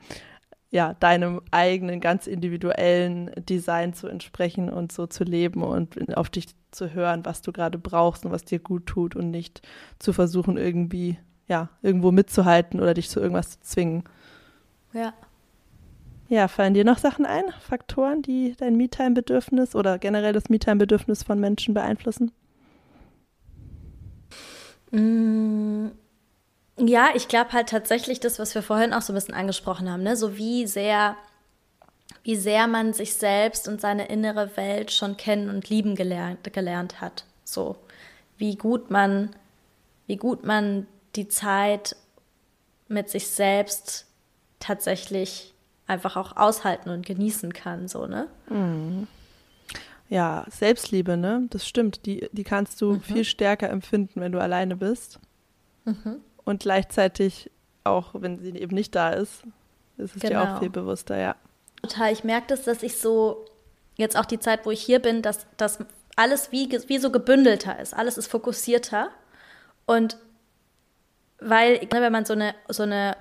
[0.72, 6.48] ja, deinem eigenen, ganz individuellen Design zu entsprechen und so zu leben und auf dich
[6.72, 9.62] zu hören, was du gerade brauchst und was dir gut tut und nicht
[10.00, 14.04] zu versuchen, irgendwie ja, irgendwo mitzuhalten oder dich zu irgendwas zu zwingen.
[14.94, 15.14] Ja.
[16.28, 21.40] Ja, fallen dir noch Sachen ein, Faktoren, die dein Me-Time-Bedürfnis oder generell das Me-Time-Bedürfnis von
[21.40, 22.32] Menschen beeinflussen?
[24.96, 25.92] Mm,
[26.78, 30.04] ja, ich glaube halt tatsächlich das, was wir vorhin auch so ein bisschen angesprochen haben,
[30.04, 30.16] ne?
[30.16, 31.18] so wie sehr,
[32.24, 37.02] wie sehr man sich selbst und seine innere Welt schon kennen und lieben gelernt, gelernt
[37.02, 37.26] hat.
[37.44, 37.76] So,
[38.38, 39.36] wie gut man,
[40.08, 41.96] wie gut man die Zeit
[42.88, 44.06] mit sich selbst
[44.60, 45.54] tatsächlich
[45.88, 48.28] einfach auch aushalten und genießen kann, so, ne?
[48.50, 49.08] Mhm.
[50.10, 51.48] Ja, Selbstliebe, ne?
[51.50, 52.06] Das stimmt.
[52.06, 53.02] Die, die kannst du mhm.
[53.02, 55.20] viel stärker empfinden, wenn du alleine bist.
[55.86, 56.22] Mhm.
[56.44, 57.50] Und gleichzeitig
[57.84, 59.44] auch, wenn sie eben nicht da ist,
[59.98, 60.34] ist es genau.
[60.34, 60.60] dir auch genau.
[60.60, 61.36] viel bewusster, ja.
[61.82, 62.12] Total.
[62.12, 63.46] Ich merke das, dass ich so,
[63.96, 65.80] jetzt auch die Zeit, wo ich hier bin, dass, dass
[66.16, 67.94] alles wie, wie so gebündelter ist.
[67.94, 69.10] Alles ist fokussierter.
[69.86, 70.18] Und
[71.40, 73.18] weil, wenn man so eine, so eine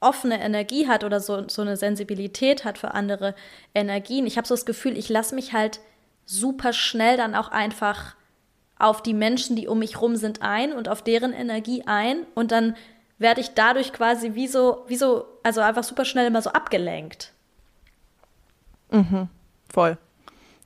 [0.00, 3.34] offene Energie hat oder so, so eine Sensibilität hat für andere
[3.74, 5.80] Energien, ich habe so das Gefühl, ich lasse mich halt
[6.24, 8.14] super schnell dann auch einfach
[8.78, 12.52] auf die Menschen, die um mich rum sind, ein und auf deren Energie ein und
[12.52, 12.76] dann
[13.18, 17.32] werde ich dadurch quasi wie so, wie so, also einfach super schnell immer so abgelenkt.
[18.90, 19.28] Mhm,
[19.68, 19.98] voll.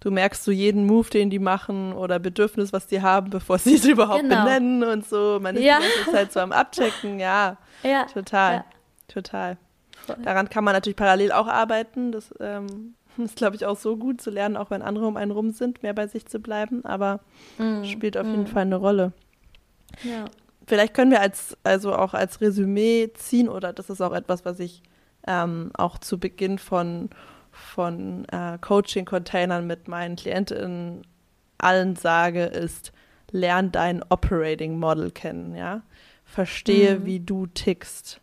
[0.01, 3.77] du merkst so jeden Move, den die machen oder Bedürfnis, was die haben, bevor sie
[3.77, 4.45] es überhaupt genau.
[4.45, 5.39] benennen und so.
[5.41, 5.79] Man ist ja.
[5.79, 7.57] die ganze Zeit so am Abchecken, ja.
[7.83, 8.05] Ja.
[8.05, 8.57] Total.
[8.57, 8.65] Ja.
[9.13, 9.59] Total.
[10.07, 10.17] Voll.
[10.25, 12.13] Daran kann man natürlich parallel auch arbeiten.
[12.13, 15.31] Das ähm, ist, glaube ich, auch so gut zu lernen, auch wenn andere um einen
[15.31, 16.85] rum sind, mehr bei sich zu bleiben.
[16.85, 17.21] Aber
[17.59, 17.85] mm.
[17.85, 18.31] spielt auf mm.
[18.31, 19.13] jeden Fall eine Rolle.
[20.03, 20.25] Ja.
[20.67, 24.61] Vielleicht können wir als, also auch als Resümee ziehen, oder das ist auch etwas, was
[24.61, 24.83] ich
[25.27, 27.11] ähm, auch zu Beginn von,
[27.51, 31.03] von äh, Coaching-Containern mit meinen KlientInnen
[31.59, 32.93] allen sage, ist,
[33.31, 35.83] lern dein Operating Model kennen, ja.
[36.25, 37.07] Verstehe, mhm.
[37.07, 38.22] wie du tickst.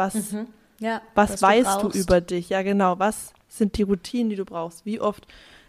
[0.00, 0.46] Was, mhm.
[0.78, 2.48] ja, was weißt du, du über dich?
[2.48, 2.98] Ja, genau.
[2.98, 4.86] Was sind die Routinen, die du brauchst?
[4.86, 5.26] Wie oft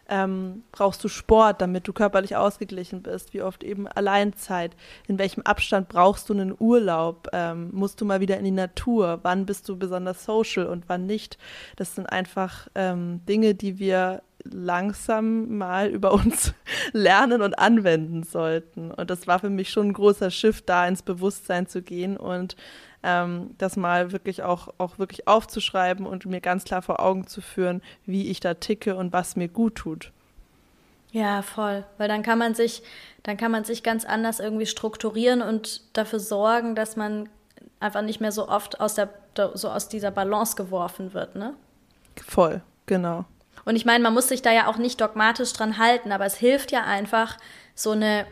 [0.08, 3.34] ähm, brauchst du Sport, damit du körperlich ausgeglichen bist?
[3.34, 4.76] Wie oft eben Alleinzeit?
[5.08, 7.28] In welchem Abstand brauchst du einen Urlaub?
[7.34, 9.20] Ähm, musst du mal wieder in die Natur?
[9.24, 11.38] Wann bist du besonders social und wann nicht?
[11.78, 16.54] Das sind einfach ähm, Dinge, die wir langsam mal über uns
[16.92, 18.92] lernen und anwenden sollten.
[18.92, 22.56] Und das war für mich schon ein großer Shift, da ins Bewusstsein zu gehen und
[23.04, 27.42] ähm, das mal wirklich auch, auch wirklich aufzuschreiben und mir ganz klar vor Augen zu
[27.42, 30.12] führen, wie ich da ticke und was mir gut tut.
[31.12, 31.84] Ja, voll.
[31.98, 32.84] Weil dann kann man sich,
[33.24, 37.28] dann kann man sich ganz anders irgendwie strukturieren und dafür sorgen, dass man
[37.80, 39.10] einfach nicht mehr so oft aus der,
[39.54, 41.54] so aus dieser Balance geworfen wird, ne?
[42.26, 43.26] Voll, genau.
[43.66, 46.36] Und ich meine, man muss sich da ja auch nicht dogmatisch dran halten, aber es
[46.36, 47.38] hilft ja einfach,
[47.76, 48.26] so eine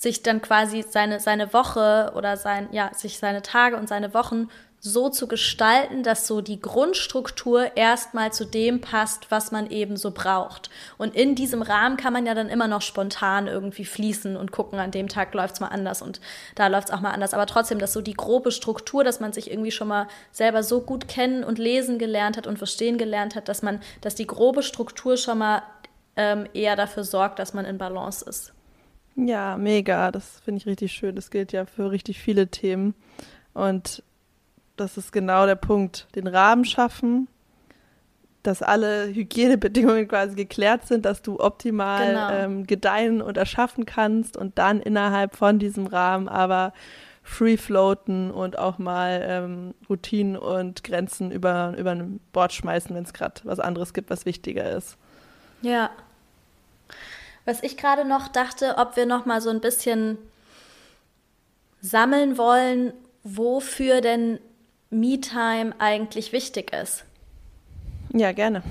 [0.00, 4.48] sich dann quasi seine, seine Woche oder sein, ja, sich seine Tage und seine Wochen
[4.78, 10.10] so zu gestalten, dass so die Grundstruktur erstmal zu dem passt, was man eben so
[10.10, 10.70] braucht.
[10.96, 14.78] Und in diesem Rahmen kann man ja dann immer noch spontan irgendwie fließen und gucken,
[14.78, 16.22] an dem Tag läuft's mal anders und
[16.54, 17.34] da läuft's auch mal anders.
[17.34, 20.80] Aber trotzdem, dass so die grobe Struktur, dass man sich irgendwie schon mal selber so
[20.80, 24.62] gut kennen und lesen gelernt hat und verstehen gelernt hat, dass man, dass die grobe
[24.62, 25.62] Struktur schon mal
[26.16, 28.54] ähm, eher dafür sorgt, dass man in Balance ist.
[29.26, 30.10] Ja, mega.
[30.10, 31.14] Das finde ich richtig schön.
[31.14, 32.94] Das gilt ja für richtig viele Themen.
[33.52, 34.02] Und
[34.76, 36.06] das ist genau der Punkt.
[36.14, 37.28] Den Rahmen schaffen,
[38.42, 42.30] dass alle Hygienebedingungen quasi geklärt sind, dass du optimal genau.
[42.30, 46.72] ähm, gedeihen und erschaffen kannst und dann innerhalb von diesem Rahmen aber
[47.22, 53.04] free floaten und auch mal ähm, Routinen und Grenzen über, über ein Bord schmeißen, wenn
[53.04, 54.96] es gerade was anderes gibt, was wichtiger ist.
[55.60, 55.90] Ja,
[57.44, 60.18] was ich gerade noch dachte, ob wir noch mal so ein bisschen
[61.80, 64.38] sammeln wollen, wofür denn
[64.90, 67.04] Me-Time eigentlich wichtig ist.
[68.12, 68.62] Ja, gerne.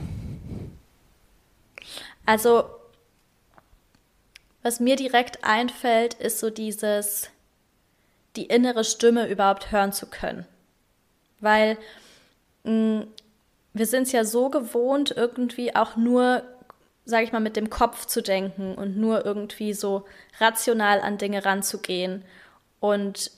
[2.26, 2.70] Also,
[4.62, 7.30] was mir direkt einfällt, ist so dieses,
[8.36, 10.46] die innere Stimme überhaupt hören zu können.
[11.40, 11.78] Weil
[12.64, 13.08] mh, mm,
[13.74, 16.44] wir sind es ja so gewohnt, irgendwie auch nur
[17.10, 20.06] sage ich mal, mit dem Kopf zu denken und nur irgendwie so
[20.40, 22.24] rational an Dinge ranzugehen.
[22.80, 23.32] Und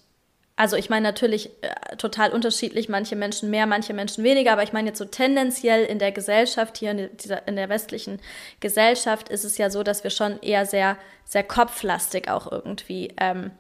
[0.56, 4.74] also ich meine natürlich äh, total unterschiedlich, manche Menschen mehr, manche Menschen weniger, aber ich
[4.74, 8.20] meine jetzt so tendenziell in der Gesellschaft hier, in, dieser, in der westlichen
[8.60, 13.52] Gesellschaft ist es ja so, dass wir schon eher sehr, sehr kopflastig auch irgendwie ähm,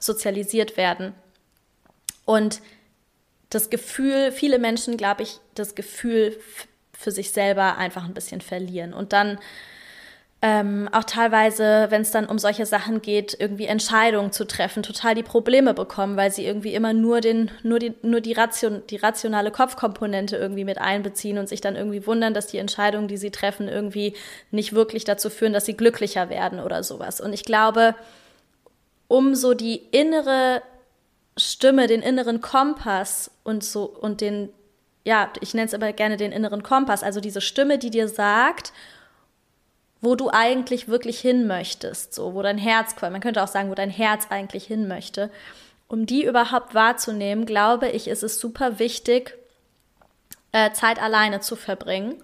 [0.00, 1.14] sozialisiert werden.
[2.24, 2.62] Und
[3.50, 6.38] das Gefühl, viele Menschen, glaube ich, das Gefühl
[6.98, 8.92] für sich selber einfach ein bisschen verlieren.
[8.92, 9.38] Und dann
[10.42, 15.14] ähm, auch teilweise, wenn es dann um solche Sachen geht, irgendwie Entscheidungen zu treffen, total
[15.14, 18.96] die Probleme bekommen, weil sie irgendwie immer nur den, nur die, nur die, Ration, die
[18.96, 23.30] rationale Kopfkomponente irgendwie mit einbeziehen und sich dann irgendwie wundern, dass die Entscheidungen, die sie
[23.30, 24.14] treffen, irgendwie
[24.50, 27.20] nicht wirklich dazu führen, dass sie glücklicher werden oder sowas.
[27.20, 27.94] Und ich glaube,
[29.08, 30.62] um so die innere
[31.38, 34.50] Stimme, den inneren Kompass und so und den
[35.06, 38.72] ja, ich nenne es aber gerne den inneren Kompass, also diese Stimme, die dir sagt,
[40.00, 43.76] wo du eigentlich wirklich hin möchtest, so wo dein Herz, man könnte auch sagen, wo
[43.76, 45.30] dein Herz eigentlich hin möchte.
[45.86, 49.38] Um die überhaupt wahrzunehmen, glaube ich, ist es super wichtig,
[50.50, 52.16] äh, Zeit alleine zu verbringen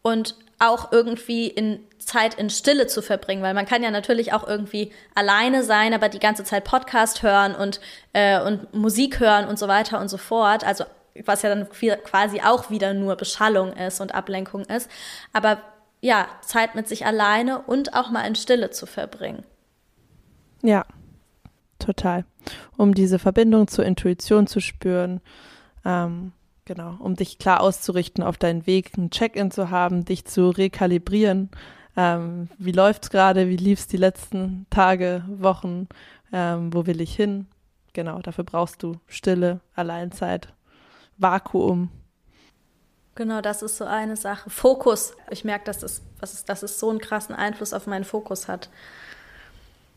[0.00, 4.48] und auch irgendwie in Zeit in Stille zu verbringen, weil man kann ja natürlich auch
[4.48, 7.80] irgendwie alleine sein, aber die ganze Zeit Podcast hören und,
[8.14, 10.64] äh, und Musik hören und so weiter und so fort.
[10.64, 10.84] Also
[11.24, 14.90] was ja dann quasi auch wieder nur Beschallung ist und Ablenkung ist.
[15.32, 15.58] Aber
[16.00, 19.44] ja, Zeit mit sich alleine und auch mal in Stille zu verbringen.
[20.62, 20.84] Ja,
[21.78, 22.24] total.
[22.76, 25.20] Um diese Verbindung zur Intuition zu spüren,
[25.84, 26.32] ähm,
[26.64, 31.50] genau, um dich klar auszurichten auf deinen Weg, ein Check-in zu haben, dich zu rekalibrieren.
[31.96, 33.48] Ähm, wie läuft's gerade?
[33.48, 35.88] Wie lief's die letzten Tage, Wochen?
[36.32, 37.46] Ähm, wo will ich hin?
[37.92, 40.52] Genau, dafür brauchst du Stille, Alleinzeit
[41.22, 41.90] Vakuum.
[43.14, 44.48] Genau, das ist so eine Sache.
[44.48, 45.14] Fokus.
[45.30, 48.70] Ich merke, dass es, dass, dass es so einen krassen Einfluss auf meinen Fokus hat.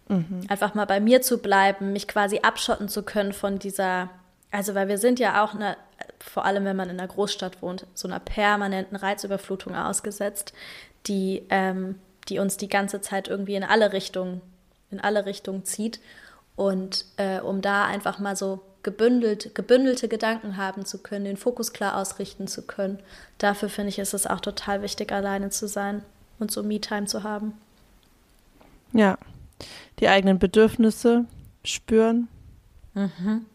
[0.10, 0.46] Mhm.
[0.50, 4.10] Einfach mal bei mir zu bleiben, mich quasi abschotten zu können von dieser,
[4.52, 5.78] also weil wir sind ja auch, eine,
[6.20, 10.54] vor allem wenn man in einer Großstadt wohnt, so einer permanenten Reizüberflutung ausgesetzt,
[11.08, 14.42] die, ähm, die uns die ganze Zeit irgendwie in alle Richtungen,
[14.92, 16.02] in alle Richtungen zieht.
[16.56, 21.74] Und äh, um da einfach mal so gebündelt, gebündelte Gedanken haben zu können, den Fokus
[21.74, 23.00] klar ausrichten zu können.
[23.40, 26.04] Dafür finde ich, ist es auch total wichtig, alleine zu sein
[26.38, 27.54] und so Me-Time zu haben.
[28.94, 29.18] Ja,
[30.00, 31.26] die eigenen Bedürfnisse
[31.64, 32.28] spüren.
[32.94, 33.48] Mhm.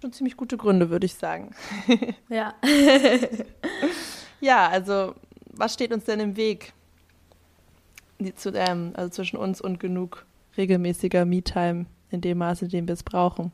[0.00, 1.54] Schon ziemlich gute Gründe, würde ich sagen.
[2.28, 2.54] Ja.
[4.40, 5.14] ja, also
[5.52, 6.72] was steht uns denn im Weg
[8.34, 12.94] zu, ähm, also zwischen uns und genug regelmäßiger Me-Time in dem Maße, in dem wir
[12.94, 13.52] es brauchen?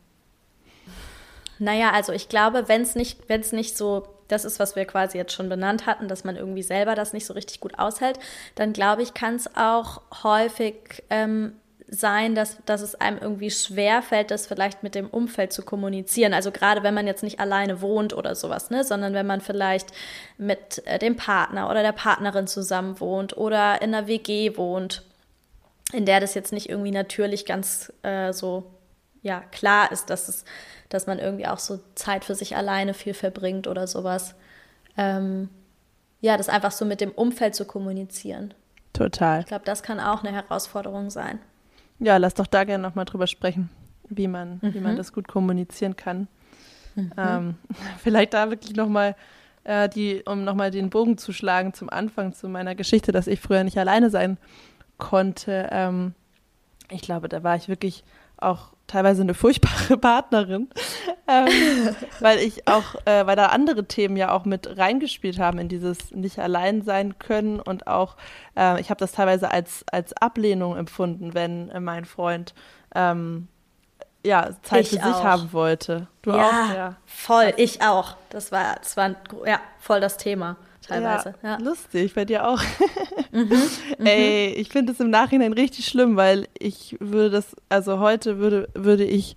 [1.58, 4.84] Naja, also ich glaube, wenn es nicht, wenn es nicht so, das ist, was wir
[4.84, 8.18] quasi jetzt schon benannt hatten, dass man irgendwie selber das nicht so richtig gut aushält,
[8.54, 11.54] dann glaube ich, kann es auch häufig ähm,
[11.88, 16.34] sein, dass, dass es einem irgendwie schwer fällt, das vielleicht mit dem Umfeld zu kommunizieren.
[16.34, 19.88] Also gerade wenn man jetzt nicht alleine wohnt oder sowas, ne, sondern wenn man vielleicht
[20.38, 25.02] mit äh, dem Partner oder der Partnerin zusammen wohnt oder in einer WG wohnt,
[25.92, 28.73] in der das jetzt nicht irgendwie natürlich ganz äh, so
[29.24, 30.44] ja klar ist, dass es,
[30.90, 34.37] dass man irgendwie auch so Zeit für sich alleine viel verbringt oder sowas.
[34.96, 35.48] Ähm,
[36.20, 38.54] ja, das einfach so mit dem Umfeld zu kommunizieren.
[38.92, 39.40] Total.
[39.40, 41.40] Ich glaube, das kann auch eine Herausforderung sein.
[41.98, 43.70] Ja, lass doch da gerne nochmal drüber sprechen,
[44.08, 44.74] wie man, mhm.
[44.74, 44.98] wie man mhm.
[44.98, 46.28] das gut kommunizieren kann.
[46.94, 47.12] Mhm.
[47.16, 47.54] Ähm,
[47.98, 49.16] vielleicht da wirklich nochmal,
[49.64, 53.40] äh, die, um nochmal den Bogen zu schlagen zum Anfang zu meiner Geschichte, dass ich
[53.40, 54.37] früher nicht alleine sein
[54.98, 55.68] konnte.
[55.72, 56.14] Ähm,
[56.90, 58.04] ich glaube, da war ich wirklich
[58.37, 60.68] auch teilweise eine furchtbare Partnerin,
[61.27, 61.49] ähm,
[62.20, 66.11] weil ich auch, äh, weil da andere Themen ja auch mit reingespielt haben in dieses
[66.11, 68.16] nicht allein sein können und auch,
[68.57, 72.55] äh, ich habe das teilweise als, als Ablehnung empfunden, wenn äh, mein Freund
[72.94, 73.49] ähm,
[74.25, 76.09] ja, Zeit ich für sich haben wollte.
[76.23, 76.75] Du ja, auch?
[76.75, 78.16] Ja, voll, ich auch.
[78.31, 79.11] Das war, das war
[79.47, 81.35] ja, voll das Thema teilweise.
[81.42, 81.59] Ja, ja.
[81.59, 82.61] Lustig, bei dir auch.
[83.33, 83.49] mhm,
[83.99, 84.07] mhm.
[84.07, 88.68] Ey, ich finde es im Nachhinein richtig schlimm, weil ich würde das, also heute würde,
[88.75, 89.37] würde ich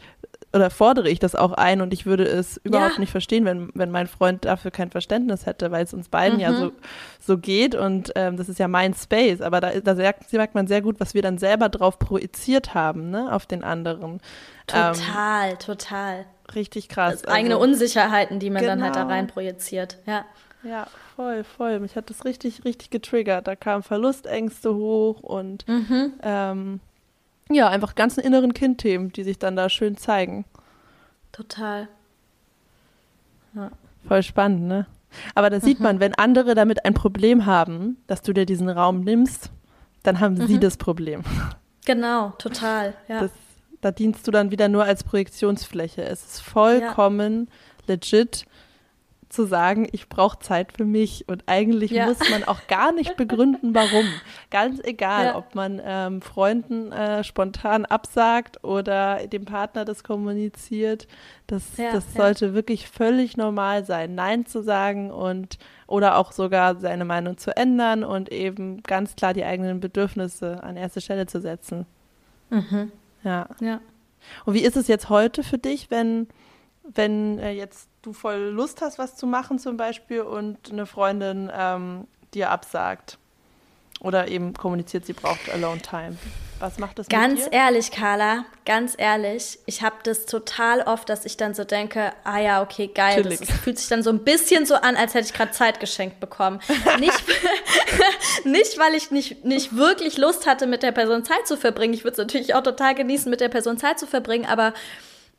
[0.54, 3.00] oder fordere ich das auch ein und ich würde es überhaupt ja.
[3.00, 6.42] nicht verstehen, wenn, wenn mein Freund dafür kein Verständnis hätte, weil es uns beiden mhm.
[6.42, 6.72] ja so,
[7.20, 10.82] so geht und ähm, das ist ja mein Space, aber da, da merkt man sehr
[10.82, 14.20] gut, was wir dann selber drauf projiziert haben, ne, auf den anderen.
[14.68, 16.26] Total, ähm, total.
[16.56, 17.24] Richtig krass.
[17.24, 18.76] Also, eigene Unsicherheiten, die man genau.
[18.76, 19.14] dann halt da genau.
[19.14, 20.26] rein projiziert, ja.
[20.64, 21.80] Ja, voll, voll.
[21.80, 23.48] Mich hat das richtig, richtig getriggert.
[23.48, 26.14] Da kamen Verlustängste hoch und mhm.
[26.22, 26.80] ähm,
[27.50, 30.46] ja, einfach ganzen inneren Kindthemen, die sich dann da schön zeigen.
[31.32, 31.88] Total.
[33.56, 33.72] Ja.
[34.08, 34.86] Voll spannend, ne?
[35.34, 35.84] Aber da sieht mhm.
[35.84, 39.50] man, wenn andere damit ein Problem haben, dass du dir diesen Raum nimmst,
[40.04, 40.48] dann haben mhm.
[40.48, 41.24] sie das Problem.
[41.86, 43.22] Genau, total, ja.
[43.22, 43.32] Das,
[43.82, 46.04] da dienst du dann wieder nur als Projektionsfläche.
[46.04, 47.48] Es ist vollkommen
[47.88, 47.96] ja.
[47.96, 48.46] legit,
[49.30, 51.28] zu sagen, ich brauche Zeit für mich.
[51.28, 52.06] Und eigentlich ja.
[52.06, 54.06] muss man auch gar nicht begründen, warum.
[54.50, 55.36] Ganz egal, ja.
[55.36, 61.08] ob man ähm, Freunden äh, spontan absagt oder dem Partner das kommuniziert.
[61.48, 66.80] Das, ja, das sollte wirklich völlig normal sein, Nein zu sagen und oder auch sogar
[66.80, 71.40] seine Meinung zu ändern und eben ganz klar die eigenen Bedürfnisse an erste Stelle zu
[71.40, 71.86] setzen.
[72.50, 72.92] Mhm.
[73.24, 73.48] Ja.
[73.62, 73.80] ja.
[74.46, 76.28] Und wie ist es jetzt heute für dich, wenn,
[76.84, 81.52] wenn äh, jetzt du voll Lust hast, was zu machen zum Beispiel und eine Freundin
[81.54, 83.18] ähm, dir absagt
[84.00, 86.18] oder eben kommuniziert, sie braucht Alone Time.
[86.60, 91.38] Was macht das Ganz ehrlich, Carla, ganz ehrlich, ich habe das total oft, dass ich
[91.38, 93.24] dann so denke, ah ja, okay, geil.
[93.24, 95.80] Das ist, fühlt sich dann so ein bisschen so an, als hätte ich gerade Zeit
[95.80, 96.60] geschenkt bekommen.
[97.00, 97.24] nicht,
[98.46, 101.94] nicht, weil ich nicht, nicht wirklich Lust hatte, mit der Person Zeit zu verbringen.
[101.94, 104.74] Ich würde es natürlich auch total genießen, mit der Person Zeit zu verbringen, aber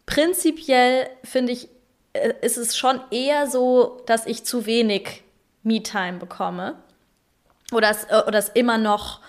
[0.06, 1.68] prinzipiell finde ich,
[2.12, 5.22] ist es schon eher so, dass ich zu wenig
[5.62, 6.76] Me-Time bekomme.
[7.72, 9.20] Oder es, äh, oder es immer noch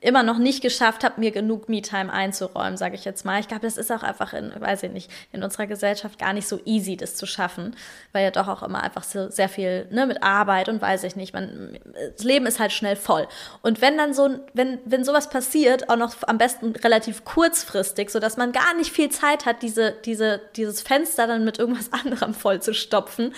[0.00, 3.40] immer noch nicht geschafft habe, mir genug Me-Time einzuräumen, sage ich jetzt mal.
[3.40, 6.46] Ich glaube, das ist auch einfach in, weiß ich nicht, in unserer Gesellschaft gar nicht
[6.46, 7.74] so easy, das zu schaffen,
[8.12, 11.16] weil ja doch auch immer einfach so sehr viel ne, mit Arbeit und weiß ich
[11.16, 11.78] nicht, man,
[12.14, 13.26] das Leben ist halt schnell voll.
[13.62, 18.36] Und wenn dann so, wenn, wenn sowas passiert, auch noch am besten relativ kurzfristig, sodass
[18.36, 22.62] man gar nicht viel Zeit hat, diese, diese, dieses Fenster dann mit irgendwas anderem voll
[22.62, 23.34] zu stopfen,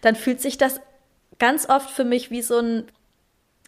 [0.00, 0.80] dann fühlt sich das
[1.40, 2.86] ganz oft für mich wie so ein,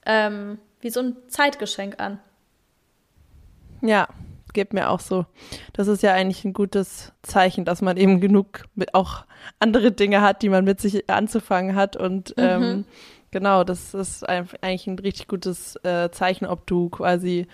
[0.05, 2.20] ähm, wie so ein Zeitgeschenk an.
[3.80, 4.08] Ja,
[4.56, 5.26] geht mir auch so.
[5.74, 9.24] Das ist ja eigentlich ein gutes Zeichen, dass man eben genug auch
[9.60, 11.94] andere Dinge hat, die man mit sich anzufangen hat.
[11.94, 12.42] Und mhm.
[12.42, 12.84] ähm,
[13.30, 17.46] genau, das ist eigentlich ein richtig gutes äh, Zeichen, ob du quasi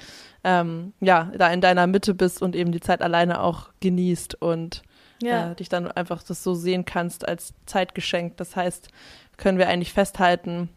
[0.44, 4.82] ähm, ja da in deiner Mitte bist und eben die Zeit alleine auch genießt und
[5.20, 5.50] ja.
[5.50, 8.36] äh, dich dann einfach das so sehen kannst als Zeitgeschenk.
[8.36, 8.88] Das heißt,
[9.36, 10.68] können wir eigentlich festhalten,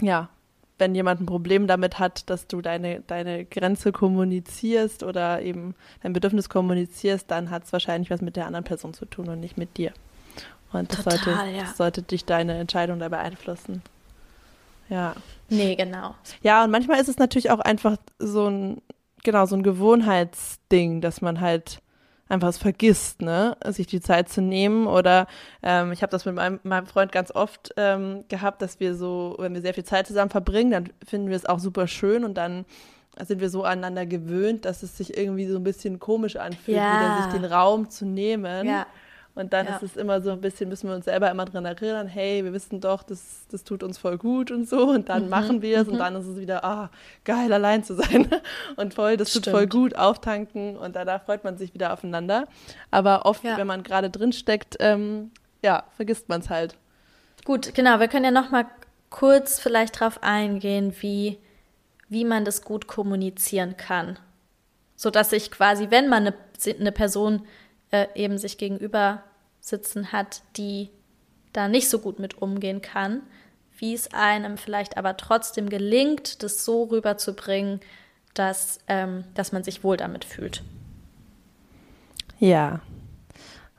[0.00, 0.28] ja,
[0.78, 6.12] wenn jemand ein Problem damit hat, dass du deine, deine Grenze kommunizierst oder eben dein
[6.12, 9.58] Bedürfnis kommunizierst, dann hat es wahrscheinlich was mit der anderen Person zu tun und nicht
[9.58, 9.92] mit dir.
[10.72, 11.60] Und das, Total, sollte, ja.
[11.62, 13.82] das sollte dich deine Entscheidung dabei beeinflussen.
[14.88, 15.14] Ja.
[15.48, 16.14] Nee, genau.
[16.42, 18.82] Ja, und manchmal ist es natürlich auch einfach so ein,
[19.24, 21.80] genau, so ein Gewohnheitsding, dass man halt
[22.28, 24.86] einfach es vergisst, ne, sich die Zeit zu nehmen.
[24.86, 25.26] Oder
[25.62, 29.36] ähm, ich habe das mit meinem, meinem Freund ganz oft ähm, gehabt, dass wir so,
[29.38, 32.34] wenn wir sehr viel Zeit zusammen verbringen, dann finden wir es auch super schön und
[32.34, 32.64] dann
[33.26, 37.00] sind wir so aneinander gewöhnt, dass es sich irgendwie so ein bisschen komisch anfühlt, ja.
[37.00, 38.66] wieder sich den Raum zu nehmen.
[38.66, 38.86] Ja.
[39.38, 39.76] Und dann ja.
[39.76, 42.52] ist es immer so ein bisschen, müssen wir uns selber immer dran erinnern, hey, wir
[42.52, 44.88] wissen doch, das, das tut uns voll gut und so.
[44.88, 45.28] Und dann mhm.
[45.28, 45.92] machen wir es mhm.
[45.92, 46.90] und dann ist es wieder, ah,
[47.24, 48.28] geil, allein zu sein.
[48.76, 49.44] Und voll, das Stimmt.
[49.44, 52.46] tut voll gut, auftanken und da freut man sich wieder aufeinander.
[52.90, 53.56] Aber oft, ja.
[53.56, 55.30] wenn man gerade drin steckt, ähm,
[55.62, 56.74] ja, vergisst man es halt.
[57.44, 58.66] Gut, genau, wir können ja noch mal
[59.10, 61.38] kurz vielleicht drauf eingehen, wie,
[62.08, 64.18] wie man das gut kommunizieren kann.
[64.96, 66.34] Sodass sich quasi, wenn man eine,
[66.78, 67.46] eine Person
[67.90, 69.22] äh, eben sich gegenüber
[69.68, 70.90] sitzen hat, die
[71.52, 73.22] da nicht so gut mit umgehen kann,
[73.78, 77.80] wie es einem vielleicht aber trotzdem gelingt, das so rüberzubringen,
[78.34, 80.62] dass, ähm, dass man sich wohl damit fühlt.
[82.38, 82.80] Ja.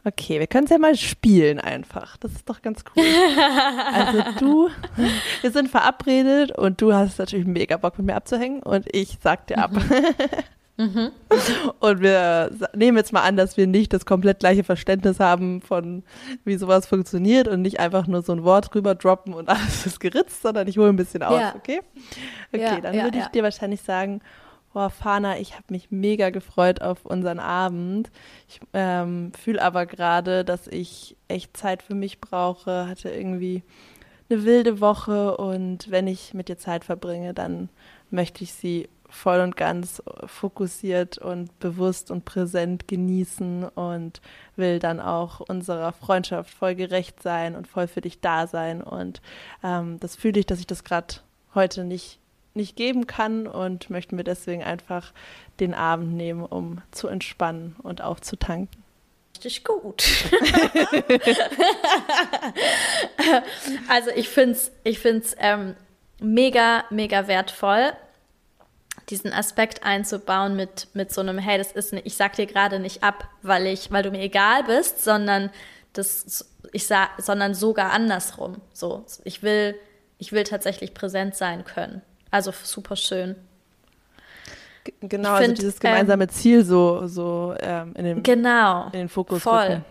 [0.05, 2.17] Okay, wir können es ja mal spielen einfach.
[2.17, 3.03] Das ist doch ganz cool.
[3.93, 4.69] also du,
[5.41, 9.47] wir sind verabredet und du hast natürlich mega Bock mit mir abzuhängen und ich sag
[9.47, 9.71] dir ab.
[9.71, 9.81] Mhm.
[10.80, 11.11] Mhm.
[11.80, 16.03] Und wir nehmen jetzt mal an, dass wir nicht das komplett gleiche Verständnis haben von,
[16.45, 19.99] wie sowas funktioniert und nicht einfach nur so ein Wort rüber droppen und alles ist
[19.99, 21.53] geritzt, sondern ich hole ein bisschen aus, ja.
[21.53, 21.82] okay?
[22.53, 24.21] Okay, ja, dann ja, würde ich dir wahrscheinlich sagen,
[24.71, 28.11] Boah, Fana, ich habe mich mega gefreut auf unseren Abend.
[28.47, 33.63] Ich ähm, fühle aber gerade, dass ich echt Zeit für mich brauche, hatte irgendwie
[34.30, 37.69] eine wilde Woche und wenn ich mit dir Zeit verbringe, dann
[38.11, 44.22] möchte ich sie voll und ganz fokussiert und bewusst und präsent genießen und
[44.55, 48.82] will dann auch unserer Freundschaft voll gerecht sein und voll für dich da sein.
[48.82, 49.22] Und
[49.64, 51.16] ähm, das fühle ich, dass ich das gerade
[51.55, 52.20] heute nicht,
[52.53, 55.12] nicht geben kann und möchte mir deswegen einfach
[55.60, 58.70] den Abend nehmen, um zu entspannen und aufzutanken.
[59.36, 60.03] Richtig gut.
[63.88, 65.76] also ich finde es ich find's, ähm,
[66.20, 67.93] mega, mega wertvoll
[69.10, 72.80] diesen Aspekt einzubauen mit, mit so einem, hey, das ist, eine, ich sag dir gerade
[72.80, 75.49] nicht ab, weil ich, weil du mir egal bist, sondern
[75.93, 78.57] das, ich sag, sondern sogar andersrum.
[78.74, 79.76] So, ich will,
[80.18, 82.01] ich will tatsächlich präsent sein können.
[82.30, 83.36] Also super schön.
[85.01, 88.91] Genau, also find, also dieses gemeinsame ähm, Ziel so, so ähm, in, den, genau, in
[88.91, 89.66] den Fokus voll.
[89.66, 89.86] Rücken.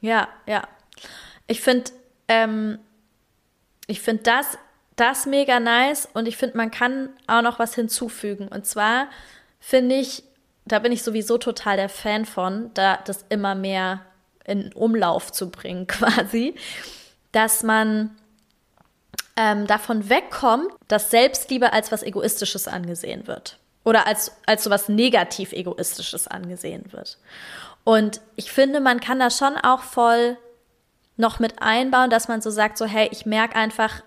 [0.00, 0.62] Ja, ja.
[1.46, 1.90] Ich finde,
[2.28, 2.78] ähm,
[3.86, 4.58] ich finde das
[4.96, 8.48] das mega nice und ich finde, man kann auch noch was hinzufügen.
[8.48, 9.08] Und zwar
[9.60, 10.24] finde ich,
[10.64, 14.00] da bin ich sowieso total der Fan von, da das immer mehr
[14.44, 16.54] in Umlauf zu bringen, quasi,
[17.32, 18.16] dass man
[19.36, 23.58] ähm, davon wegkommt, dass Selbstliebe als was Egoistisches angesehen wird.
[23.84, 27.18] Oder als, als so was negativ Egoistisches angesehen wird.
[27.84, 30.36] Und ich finde, man kann da schon auch voll
[31.16, 34.02] noch mit einbauen, dass man so sagt, so, hey, ich merke einfach,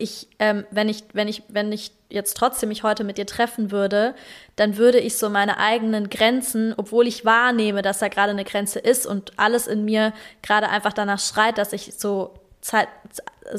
[0.00, 3.70] ich, ähm, wenn ich, wenn ich, wenn ich jetzt trotzdem mich heute mit dir treffen
[3.70, 4.14] würde,
[4.56, 8.78] dann würde ich so meine eigenen Grenzen, obwohl ich wahrnehme, dass da gerade eine Grenze
[8.78, 12.88] ist und alles in mir gerade einfach danach schreit, dass ich so Zeit,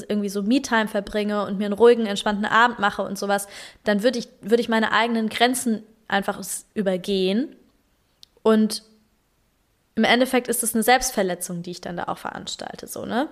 [0.08, 3.48] irgendwie so Me-Time verbringe und mir einen ruhigen, entspannten Abend mache und sowas,
[3.84, 6.39] dann würde ich, würde ich meine eigenen Grenzen einfach
[6.74, 7.56] übergehen.
[8.44, 8.84] Und
[9.96, 13.28] im Endeffekt ist es eine Selbstverletzung, die ich dann da auch veranstalte, so, ne?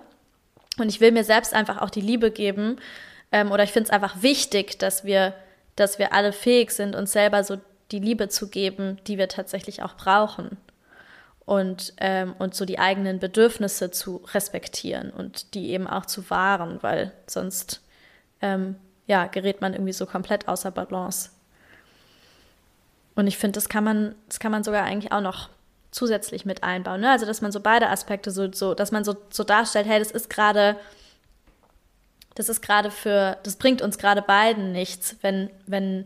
[0.77, 2.77] Und ich will mir selbst einfach auch die Liebe geben.
[3.31, 5.33] Ähm, oder ich finde es einfach wichtig, dass wir,
[5.75, 7.57] dass wir alle fähig sind, uns selber so
[7.91, 10.57] die Liebe zu geben, die wir tatsächlich auch brauchen.
[11.45, 16.77] Und, ähm, und so die eigenen Bedürfnisse zu respektieren und die eben auch zu wahren,
[16.81, 17.81] weil sonst
[18.41, 18.75] ähm,
[19.07, 21.31] ja, gerät man irgendwie so komplett außer Balance.
[23.15, 25.49] Und ich finde, das kann man, das kann man sogar eigentlich auch noch
[25.91, 27.01] zusätzlich mit einbauen.
[27.01, 27.11] Ne?
[27.11, 30.11] Also, dass man so beide Aspekte so, so dass man so, so darstellt, hey, das
[30.11, 30.75] ist gerade,
[32.35, 36.05] das ist gerade für, das bringt uns gerade beiden nichts, wenn, wenn,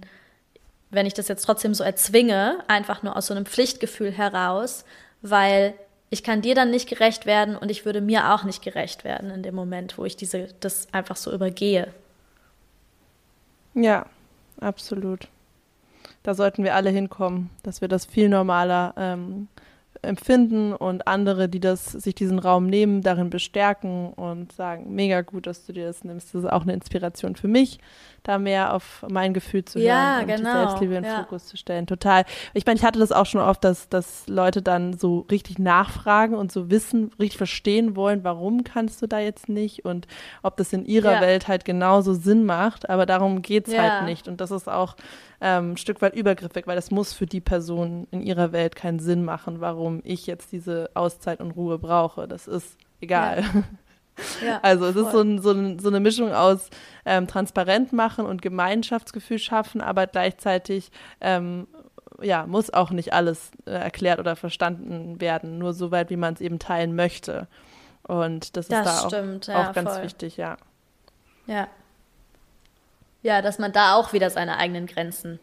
[0.89, 4.85] wenn ich das jetzt trotzdem so erzwinge, einfach nur aus so einem Pflichtgefühl heraus,
[5.21, 5.73] weil
[6.09, 9.31] ich kann dir dann nicht gerecht werden und ich würde mir auch nicht gerecht werden
[9.31, 11.91] in dem Moment, wo ich diese, das einfach so übergehe.
[13.73, 14.05] Ja,
[14.59, 15.27] absolut.
[16.21, 19.47] Da sollten wir alle hinkommen, dass wir das viel normaler ähm,
[20.03, 25.47] empfinden und andere, die das, sich diesen Raum nehmen, darin bestärken und sagen, mega gut,
[25.47, 26.33] dass du dir das nimmst.
[26.33, 27.79] Das ist auch eine Inspiration für mich,
[28.21, 30.37] da mehr auf mein Gefühl zu hören ja, und genau.
[30.37, 31.19] die Selbstliebe in ja.
[31.19, 31.87] Fokus zu stellen.
[31.87, 32.25] Total.
[32.53, 36.35] Ich meine, ich hatte das auch schon oft, dass, dass Leute dann so richtig nachfragen
[36.35, 40.07] und so wissen, richtig verstehen wollen, warum kannst du da jetzt nicht und
[40.41, 41.21] ob das in ihrer ja.
[41.21, 42.89] Welt halt genauso Sinn macht.
[42.89, 44.27] Aber darum geht es halt nicht.
[44.27, 44.95] Und das ist auch
[45.43, 48.99] ähm, ein Stück weit übergriffig, weil das muss für die Person in ihrer Welt keinen
[48.99, 52.29] Sinn machen, warum ich jetzt diese Auszeit und Ruhe brauche.
[52.29, 53.43] Das ist egal.
[53.43, 53.63] Ja.
[54.45, 55.05] Ja, also es voll.
[55.05, 56.69] ist so, ein, so, ein, so, eine Mischung aus
[57.03, 61.65] ähm, transparent machen und Gemeinschaftsgefühl schaffen, aber gleichzeitig ähm,
[62.21, 66.35] ja, muss auch nicht alles äh, erklärt oder verstanden werden, nur so weit, wie man
[66.35, 67.47] es eben teilen möchte.
[68.03, 70.03] Und das, das ist da stimmt, auch, ja, auch ganz voll.
[70.03, 70.57] wichtig, ja.
[71.47, 71.67] Ja,
[73.23, 75.39] ja, dass man da auch wieder seine eigenen Grenzen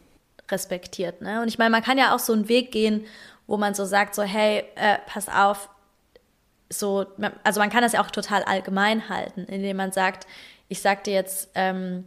[0.51, 1.23] respektiert.
[1.23, 1.43] Ne?
[1.43, 3.07] Und ich meine, man kann ja auch so einen Weg gehen,
[3.47, 5.71] wo man so sagt, so, hey, äh, pass auf,
[6.69, 7.07] so,
[7.43, 10.27] also man kann das ja auch total allgemein halten, indem man sagt,
[10.69, 12.05] ich sag dir jetzt, ähm,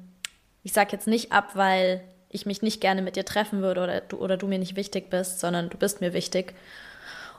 [0.64, 4.02] ich sag jetzt nicht ab, weil ich mich nicht gerne mit dir treffen würde oder
[4.02, 6.54] du, oder du mir nicht wichtig bist, sondern du bist mir wichtig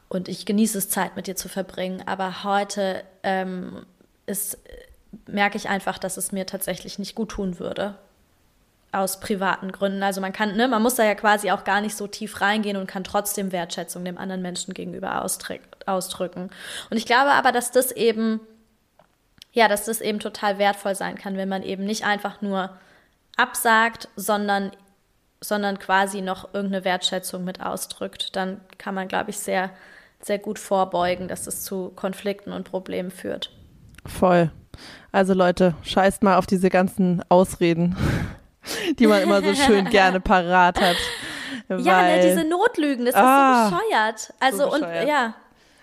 [0.09, 2.03] und ich genieße es, Zeit mit dir zu verbringen.
[2.07, 3.87] Aber heute ähm,
[4.26, 4.59] ist,
[5.26, 7.97] merke ich einfach, dass es mir tatsächlich nicht gut tun würde
[8.95, 10.03] aus privaten Gründen.
[10.03, 12.77] Also man kann, ne, man muss da ja quasi auch gar nicht so tief reingehen
[12.77, 16.51] und kann trotzdem Wertschätzung dem anderen Menschen gegenüber ausdrücken.
[16.91, 18.41] Und ich glaube aber, dass das eben,
[19.53, 22.71] ja, dass das eben total wertvoll sein kann, wenn man eben nicht einfach nur
[23.37, 24.71] absagt, sondern,
[25.41, 28.37] sondern quasi noch irgendeine Wertschätzung mit ausdrückt.
[28.37, 29.71] Dann kann man, glaube ich, sehr,
[30.21, 33.51] sehr gut vorbeugen, dass es zu Konflikten und Problemen führt.
[34.07, 34.51] Voll.
[35.13, 37.97] Also Leute, scheißt mal auf diese ganzen Ausreden.
[38.99, 40.97] die man immer so schön gerne parat hat.
[41.69, 44.35] Ja, ne, diese Notlügen, das ah, ist so bescheuert.
[44.41, 45.03] Also so bescheuert.
[45.03, 45.35] und ja,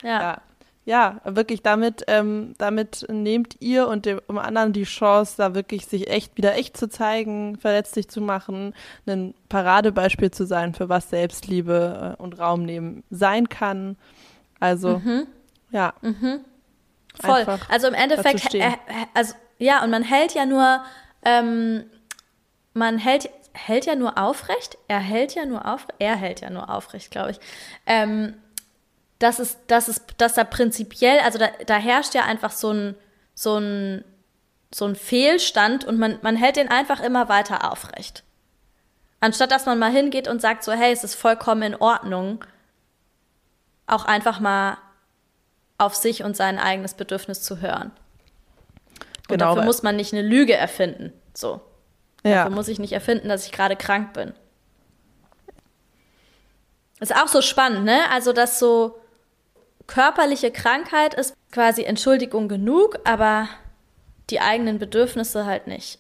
[0.03, 0.21] ja.
[0.21, 0.41] ja.
[0.84, 6.09] Ja, wirklich, damit, ähm, damit nehmt ihr und dem anderen die Chance, da wirklich sich
[6.09, 8.73] echt wieder echt zu zeigen, verletzlich zu machen,
[9.05, 13.95] ein Paradebeispiel zu sein, für was Selbstliebe äh, und Raum nehmen sein kann.
[14.59, 15.27] Also, mhm.
[15.69, 15.93] ja.
[16.01, 16.39] Mhm.
[17.19, 17.45] Voll.
[17.69, 18.71] Also im Endeffekt, äh,
[19.13, 20.84] also ja, und man hält ja nur
[21.23, 21.84] ähm,
[22.74, 26.69] man hält, hält ja nur aufrecht, er hält ja nur aufrecht, er hält ja nur
[26.69, 27.39] aufrecht, glaube ich.
[27.86, 28.36] Ähm,
[29.19, 32.95] das ist, das ist, dass da prinzipiell, also da, da herrscht ja einfach so ein,
[33.36, 34.03] so ein,
[34.74, 38.24] so ein Fehlstand und man, man hält den einfach immer weiter aufrecht.
[39.19, 42.43] Anstatt dass man mal hingeht und sagt so, hey, es ist vollkommen in Ordnung,
[43.86, 44.78] auch einfach mal
[45.78, 47.91] auf sich und sein eigenes Bedürfnis zu hören.
[49.30, 51.13] Und genau, dafür muss man nicht eine Lüge erfinden.
[51.34, 51.61] So.
[52.24, 52.43] Ja.
[52.43, 54.34] Dafür muss ich nicht erfinden, dass ich gerade krank bin.
[56.99, 58.09] Ist auch so spannend, ne?
[58.11, 58.99] Also, dass so
[59.88, 63.49] körperliche Krankheit ist quasi Entschuldigung genug, aber
[64.30, 65.99] die eigenen Bedürfnisse halt nicht.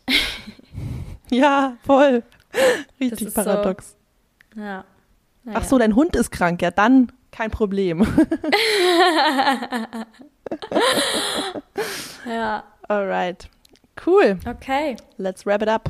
[1.31, 2.23] ja, voll.
[2.99, 3.95] Richtig paradox.
[4.53, 4.85] So, ja.
[5.43, 5.59] Naja.
[5.59, 8.01] Ach so, dein Hund ist krank, ja, dann kein Problem.
[12.27, 12.63] ja.
[12.87, 13.49] Alright.
[14.05, 14.39] Cool.
[14.45, 14.95] Okay.
[15.17, 15.89] Let's wrap it up.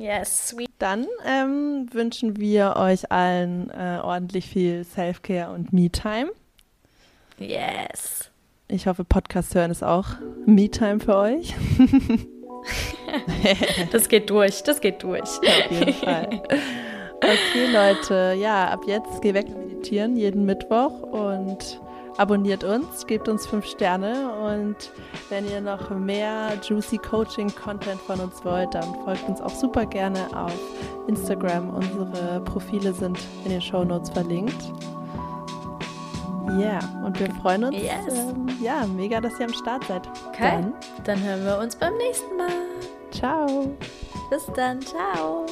[0.00, 0.70] Yes, sweet.
[0.78, 6.30] Dann ähm, wünschen wir euch allen äh, ordentlich viel Self-Care und Me-Time.
[7.38, 8.30] Yes.
[8.68, 10.06] Ich hoffe, Podcast hören ist auch
[10.46, 11.54] Me-Time für euch.
[13.92, 15.22] das geht durch, das geht durch.
[15.22, 16.42] Auf jeden Fall.
[17.22, 21.78] Okay, Leute, ja, ab jetzt geh weg meditieren jeden Mittwoch und
[22.20, 24.76] abonniert uns, gebt uns fünf Sterne und
[25.30, 29.86] wenn ihr noch mehr Juicy Coaching Content von uns wollt, dann folgt uns auch super
[29.86, 30.52] gerne auf
[31.06, 31.70] Instagram.
[31.70, 34.70] Unsere Profile sind in den Show Notes verlinkt.
[36.58, 37.76] Ja, yeah, und wir freuen uns.
[37.76, 38.06] Yes.
[38.08, 40.06] Ähm, ja, mega, dass ihr am Start seid.
[40.28, 40.40] Okay.
[40.40, 42.50] Dann, dann hören wir uns beim nächsten Mal.
[43.12, 43.74] Ciao.
[44.28, 44.80] Bis dann.
[44.82, 45.46] Ciao.